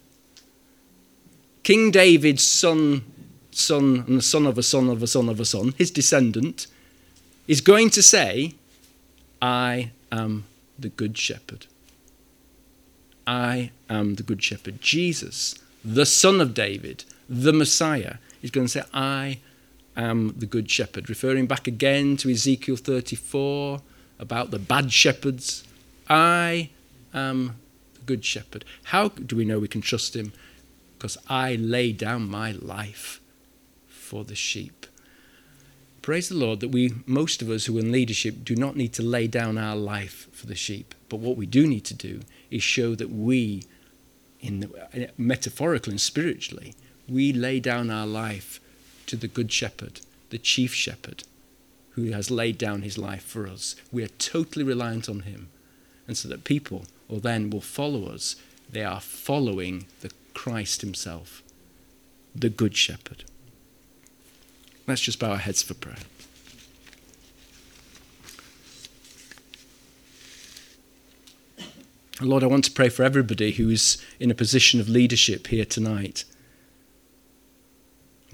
King 1.63 1.91
David's 1.91 2.43
son 2.43 3.03
son 3.51 4.03
and 4.07 4.17
the 4.17 4.21
son 4.21 4.45
of 4.45 4.57
a 4.57 4.63
son 4.63 4.89
of 4.89 5.03
a 5.03 5.07
son 5.07 5.29
of 5.29 5.39
a 5.39 5.45
son, 5.45 5.73
his 5.77 5.91
descendant, 5.91 6.67
is 7.47 7.61
going 7.61 7.89
to 7.91 8.01
say, 8.01 8.53
I 9.41 9.91
am 10.11 10.45
the 10.77 10.89
good 10.89 11.17
shepherd. 11.17 11.65
I 13.27 13.71
am 13.89 14.15
the 14.15 14.23
good 14.23 14.43
shepherd. 14.43 14.81
Jesus, 14.81 15.55
the 15.83 16.05
son 16.05 16.41
of 16.41 16.53
David, 16.53 17.05
the 17.29 17.53
Messiah, 17.53 18.15
is 18.41 18.51
going 18.51 18.65
to 18.67 18.71
say, 18.71 18.83
I 18.93 19.39
am 19.95 20.33
the 20.37 20.45
good 20.45 20.69
shepherd, 20.69 21.09
referring 21.09 21.47
back 21.47 21.67
again 21.67 22.17
to 22.17 22.31
Ezekiel 22.31 22.77
34 22.77 23.81
about 24.19 24.51
the 24.51 24.59
bad 24.59 24.91
shepherds. 24.91 25.63
I 26.09 26.69
am 27.13 27.55
the 27.95 28.01
good 28.05 28.23
shepherd. 28.23 28.65
How 28.85 29.09
do 29.09 29.35
we 29.35 29.45
know 29.45 29.59
we 29.59 29.67
can 29.67 29.81
trust 29.81 30.15
him? 30.15 30.33
Because 30.97 31.17
I 31.27 31.55
lay 31.55 31.91
down 31.91 32.29
my 32.29 32.51
life 32.51 33.19
for 34.11 34.25
the 34.25 34.35
sheep. 34.35 34.85
Praise 36.01 36.27
the 36.27 36.35
Lord 36.35 36.59
that 36.59 36.67
we, 36.67 36.93
most 37.05 37.41
of 37.41 37.49
us 37.49 37.65
who 37.65 37.77
are 37.77 37.79
in 37.79 37.93
leadership, 37.93 38.43
do 38.43 38.57
not 38.57 38.75
need 38.75 38.91
to 38.95 39.01
lay 39.01 39.25
down 39.25 39.57
our 39.57 39.77
life 39.77 40.27
for 40.33 40.47
the 40.47 40.55
sheep. 40.55 40.93
But 41.07 41.21
what 41.21 41.37
we 41.37 41.45
do 41.45 41.65
need 41.65 41.85
to 41.85 41.93
do 41.93 42.19
is 42.49 42.61
show 42.61 42.93
that 42.95 43.09
we, 43.09 43.63
in 44.41 44.59
the, 44.59 45.11
metaphorically 45.17 45.91
and 45.91 46.01
spiritually, 46.01 46.75
we 47.07 47.31
lay 47.31 47.61
down 47.61 47.89
our 47.89 48.05
life 48.05 48.59
to 49.05 49.15
the 49.15 49.29
Good 49.29 49.49
Shepherd, 49.49 50.01
the 50.29 50.37
Chief 50.37 50.73
Shepherd, 50.73 51.23
who 51.91 52.11
has 52.11 52.29
laid 52.29 52.57
down 52.57 52.81
his 52.81 52.97
life 52.97 53.23
for 53.23 53.47
us. 53.47 53.77
We 53.93 54.03
are 54.03 54.17
totally 54.19 54.65
reliant 54.65 55.07
on 55.07 55.21
him. 55.21 55.47
And 56.05 56.17
so 56.17 56.27
that 56.27 56.43
people 56.43 56.83
or 57.07 57.21
then 57.21 57.49
will 57.49 57.61
follow 57.61 58.07
us, 58.07 58.35
they 58.69 58.83
are 58.83 58.99
following 58.99 59.85
the 60.01 60.11
Christ 60.33 60.81
himself, 60.81 61.41
the 62.35 62.49
Good 62.49 62.75
Shepherd. 62.75 63.23
Let's 64.87 65.01
just 65.01 65.19
bow 65.19 65.31
our 65.31 65.37
heads 65.37 65.61
for 65.61 65.73
prayer. 65.73 65.97
Lord, 72.21 72.43
I 72.43 72.47
want 72.47 72.65
to 72.65 72.71
pray 72.71 72.89
for 72.89 73.03
everybody 73.03 73.51
who's 73.51 74.03
in 74.19 74.29
a 74.29 74.35
position 74.35 74.79
of 74.79 74.87
leadership 74.87 75.47
here 75.47 75.65
tonight. 75.65 76.23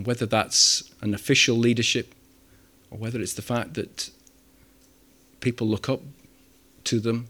Whether 0.03 0.25
that's 0.25 0.91
an 1.01 1.13
official 1.13 1.55
leadership 1.55 2.13
or 2.91 2.97
whether 2.97 3.21
it's 3.21 3.33
the 3.33 3.41
fact 3.41 3.75
that 3.75 4.09
people 5.39 5.67
look 5.67 5.87
up 5.87 6.01
to 6.85 6.99
them. 6.99 7.27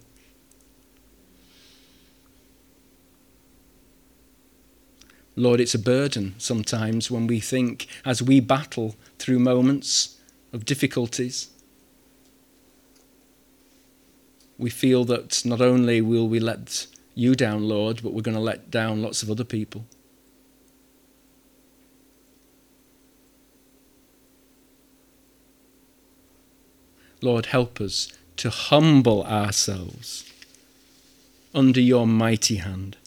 Lord, 5.39 5.61
it's 5.61 5.75
a 5.75 5.79
burden 5.79 6.33
sometimes 6.39 7.11
when 7.11 7.27
we 7.27 7.39
think, 7.39 7.85
as 8.03 8.23
we 8.23 8.39
battle 8.39 8.95
through 9.19 9.37
moments 9.37 10.19
of 10.51 10.65
difficulties, 10.65 11.49
we 14.57 14.71
feel 14.71 15.05
that 15.05 15.45
not 15.45 15.61
only 15.61 16.01
will 16.01 16.27
we 16.27 16.39
let 16.39 16.87
you 17.13 17.35
down, 17.35 17.69
Lord, 17.69 18.01
but 18.01 18.13
we're 18.13 18.23
going 18.23 18.35
to 18.35 18.41
let 18.41 18.71
down 18.71 19.03
lots 19.03 19.21
of 19.21 19.29
other 19.29 19.43
people. 19.43 19.85
Lord, 27.21 27.47
help 27.47 27.79
us 27.79 28.11
to 28.37 28.49
humble 28.49 29.23
ourselves 29.23 30.31
under 31.53 31.79
your 31.79 32.07
mighty 32.07 32.55
hand 32.55 32.97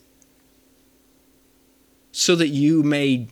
so 2.13 2.35
that 2.37 2.49
you 2.49 2.83
may 2.83 3.29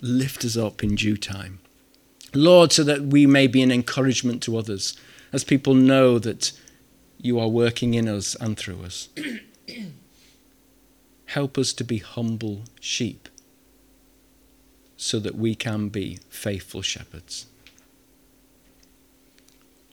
lift 0.00 0.44
us 0.44 0.56
up 0.56 0.82
in 0.82 0.94
due 0.94 1.16
time. 1.16 1.60
Lord, 2.34 2.72
so 2.72 2.82
that 2.84 3.02
we 3.02 3.26
may 3.26 3.46
be 3.46 3.62
an 3.62 3.70
encouragement 3.70 4.42
to 4.42 4.56
others 4.56 4.98
as 5.32 5.44
people 5.44 5.74
know 5.74 6.18
that 6.18 6.52
you 7.18 7.38
are 7.38 7.48
working 7.48 7.94
in 7.94 8.08
us 8.08 8.34
and 8.36 8.56
through 8.56 8.82
us. 8.82 9.08
Help 11.26 11.56
us 11.56 11.72
to 11.72 11.84
be 11.84 11.98
humble 11.98 12.64
sheep 12.80 13.28
so 14.96 15.18
that 15.18 15.34
we 15.34 15.54
can 15.54 15.88
be 15.88 16.18
faithful 16.28 16.82
shepherds. 16.82 17.46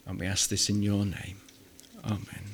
And 0.06 0.18
we 0.20 0.26
ask 0.26 0.50
this 0.50 0.68
in 0.68 0.82
your 0.82 1.04
name. 1.04 1.40
Amen. 2.04 2.51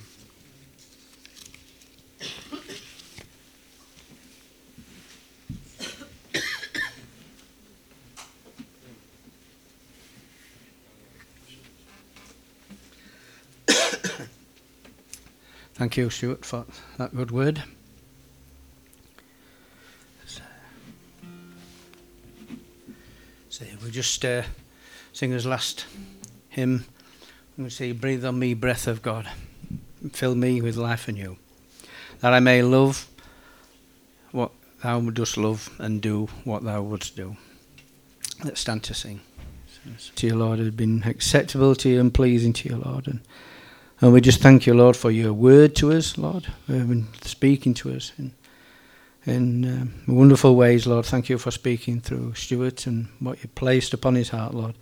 Thank 15.79 15.97
you, 15.97 16.11
Stuart, 16.11 16.45
for 16.45 16.67
that 16.97 17.15
good 17.15 17.31
word. 17.31 17.63
So 23.49 23.65
we'll 23.81 23.93
just 23.93 24.25
uh, 24.25 24.43
sing 25.13 25.31
his 25.31 25.47
last 25.47 25.87
hymn. 26.49 26.85
I'm 27.57 27.65
going 27.65 27.69
to 27.69 27.75
say, 27.75 27.93
Breathe 27.93 28.25
on 28.25 28.41
me, 28.41 28.55
breath 28.55 28.89
of 28.89 29.03
God. 29.03 29.29
Fill 30.13 30.35
me 30.35 30.61
with 30.61 30.77
life 30.77 31.07
anew. 31.07 31.37
That 32.21 32.33
I 32.33 32.41
may 32.41 32.61
love 32.61 33.09
what 34.33 34.51
thou 34.83 34.99
dost 35.01 35.37
love 35.37 35.71
and 35.79 36.01
do 36.03 36.27
what 36.43 36.65
thou 36.65 36.83
wouldst 36.83 37.15
do. 37.15 37.37
Let's 38.43 38.61
stand 38.61 38.83
to 38.85 38.95
sing. 38.95 39.21
To 40.17 40.27
you, 40.27 40.35
Lord, 40.35 40.59
it 40.59 40.65
has 40.65 40.75
been 40.75 41.05
acceptable 41.05 41.77
to 41.77 41.89
you 41.89 42.01
and 42.01 42.13
pleasing 42.13 42.53
to 42.55 42.69
you, 42.69 42.77
Lord. 42.85 43.07
And 43.07 43.21
and 44.01 44.13
we 44.13 44.21
just 44.21 44.41
thank 44.41 44.67
you, 44.67 44.75
Lord, 44.75 44.97
for 44.97 45.11
your 45.11 45.33
word 45.33 45.75
to 45.77 45.93
us, 45.93 46.17
Lord. 46.17 46.47
You've 46.69 47.07
speaking 47.23 47.75
to 47.75 47.95
us 47.95 48.13
in, 48.17 48.33
in 49.27 49.65
um, 49.65 50.17
wonderful 50.17 50.55
ways, 50.55 50.87
Lord. 50.87 51.05
Thank 51.05 51.29
you 51.29 51.39
for 51.39 51.51
speaking 51.51 52.01
through 52.01 52.35
Stuart 52.35 52.87
and 52.87 53.09
what 53.19 53.43
you 53.43 53.49
placed 53.49 53.93
upon 53.93 54.15
his 54.15 54.29
heart, 54.29 54.55
Lord. 54.55 54.77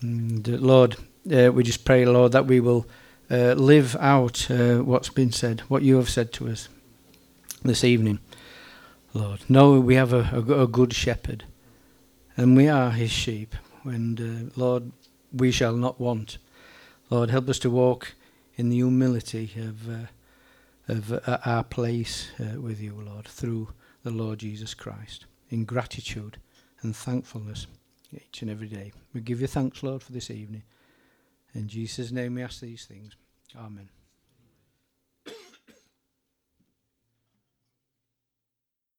And, 0.00 0.48
uh, 0.48 0.52
Lord, 0.52 0.96
uh, 1.32 1.52
we 1.52 1.62
just 1.62 1.84
pray, 1.84 2.04
Lord, 2.04 2.32
that 2.32 2.46
we 2.46 2.58
will 2.58 2.86
uh, 3.30 3.52
live 3.52 3.94
out 3.96 4.50
uh, 4.50 4.78
what's 4.78 5.10
been 5.10 5.30
said, 5.30 5.60
what 5.68 5.82
you 5.82 5.96
have 5.96 6.08
said 6.08 6.32
to 6.34 6.48
us 6.48 6.68
this 7.62 7.84
evening, 7.84 8.18
Lord. 9.14 9.48
Know 9.48 9.78
we 9.78 9.94
have 9.94 10.12
a, 10.12 10.28
a, 10.32 10.62
a 10.62 10.66
good 10.66 10.92
shepherd, 10.92 11.44
and 12.36 12.56
we 12.56 12.68
are 12.68 12.90
his 12.90 13.10
sheep. 13.10 13.54
And, 13.84 14.20
uh, 14.20 14.52
Lord, 14.56 14.90
we 15.32 15.52
shall 15.52 15.76
not 15.76 16.00
want. 16.00 16.38
Lord, 17.10 17.30
help 17.30 17.48
us 17.48 17.58
to 17.60 17.70
walk 17.70 18.14
in 18.56 18.68
the 18.68 18.76
humility 18.76 19.52
of, 19.56 19.88
uh, 19.88 20.06
of 20.88 21.12
uh, 21.12 21.38
our 21.44 21.64
place 21.64 22.28
uh, 22.38 22.60
with 22.60 22.80
you, 22.80 22.94
Lord, 23.00 23.26
through 23.26 23.68
the 24.02 24.10
Lord 24.10 24.40
Jesus 24.40 24.74
Christ, 24.74 25.24
in 25.48 25.64
gratitude 25.64 26.38
and 26.82 26.94
thankfulness 26.94 27.66
each 28.14 28.42
and 28.42 28.50
every 28.50 28.68
day. 28.68 28.92
We 29.14 29.20
give 29.20 29.40
you 29.40 29.46
thanks, 29.46 29.82
Lord, 29.82 30.02
for 30.02 30.12
this 30.12 30.30
evening. 30.30 30.62
In 31.54 31.68
Jesus' 31.68 32.10
name 32.10 32.34
we 32.34 32.42
ask 32.42 32.60
these 32.60 32.84
things. 32.84 33.16
Amen. 33.56 33.88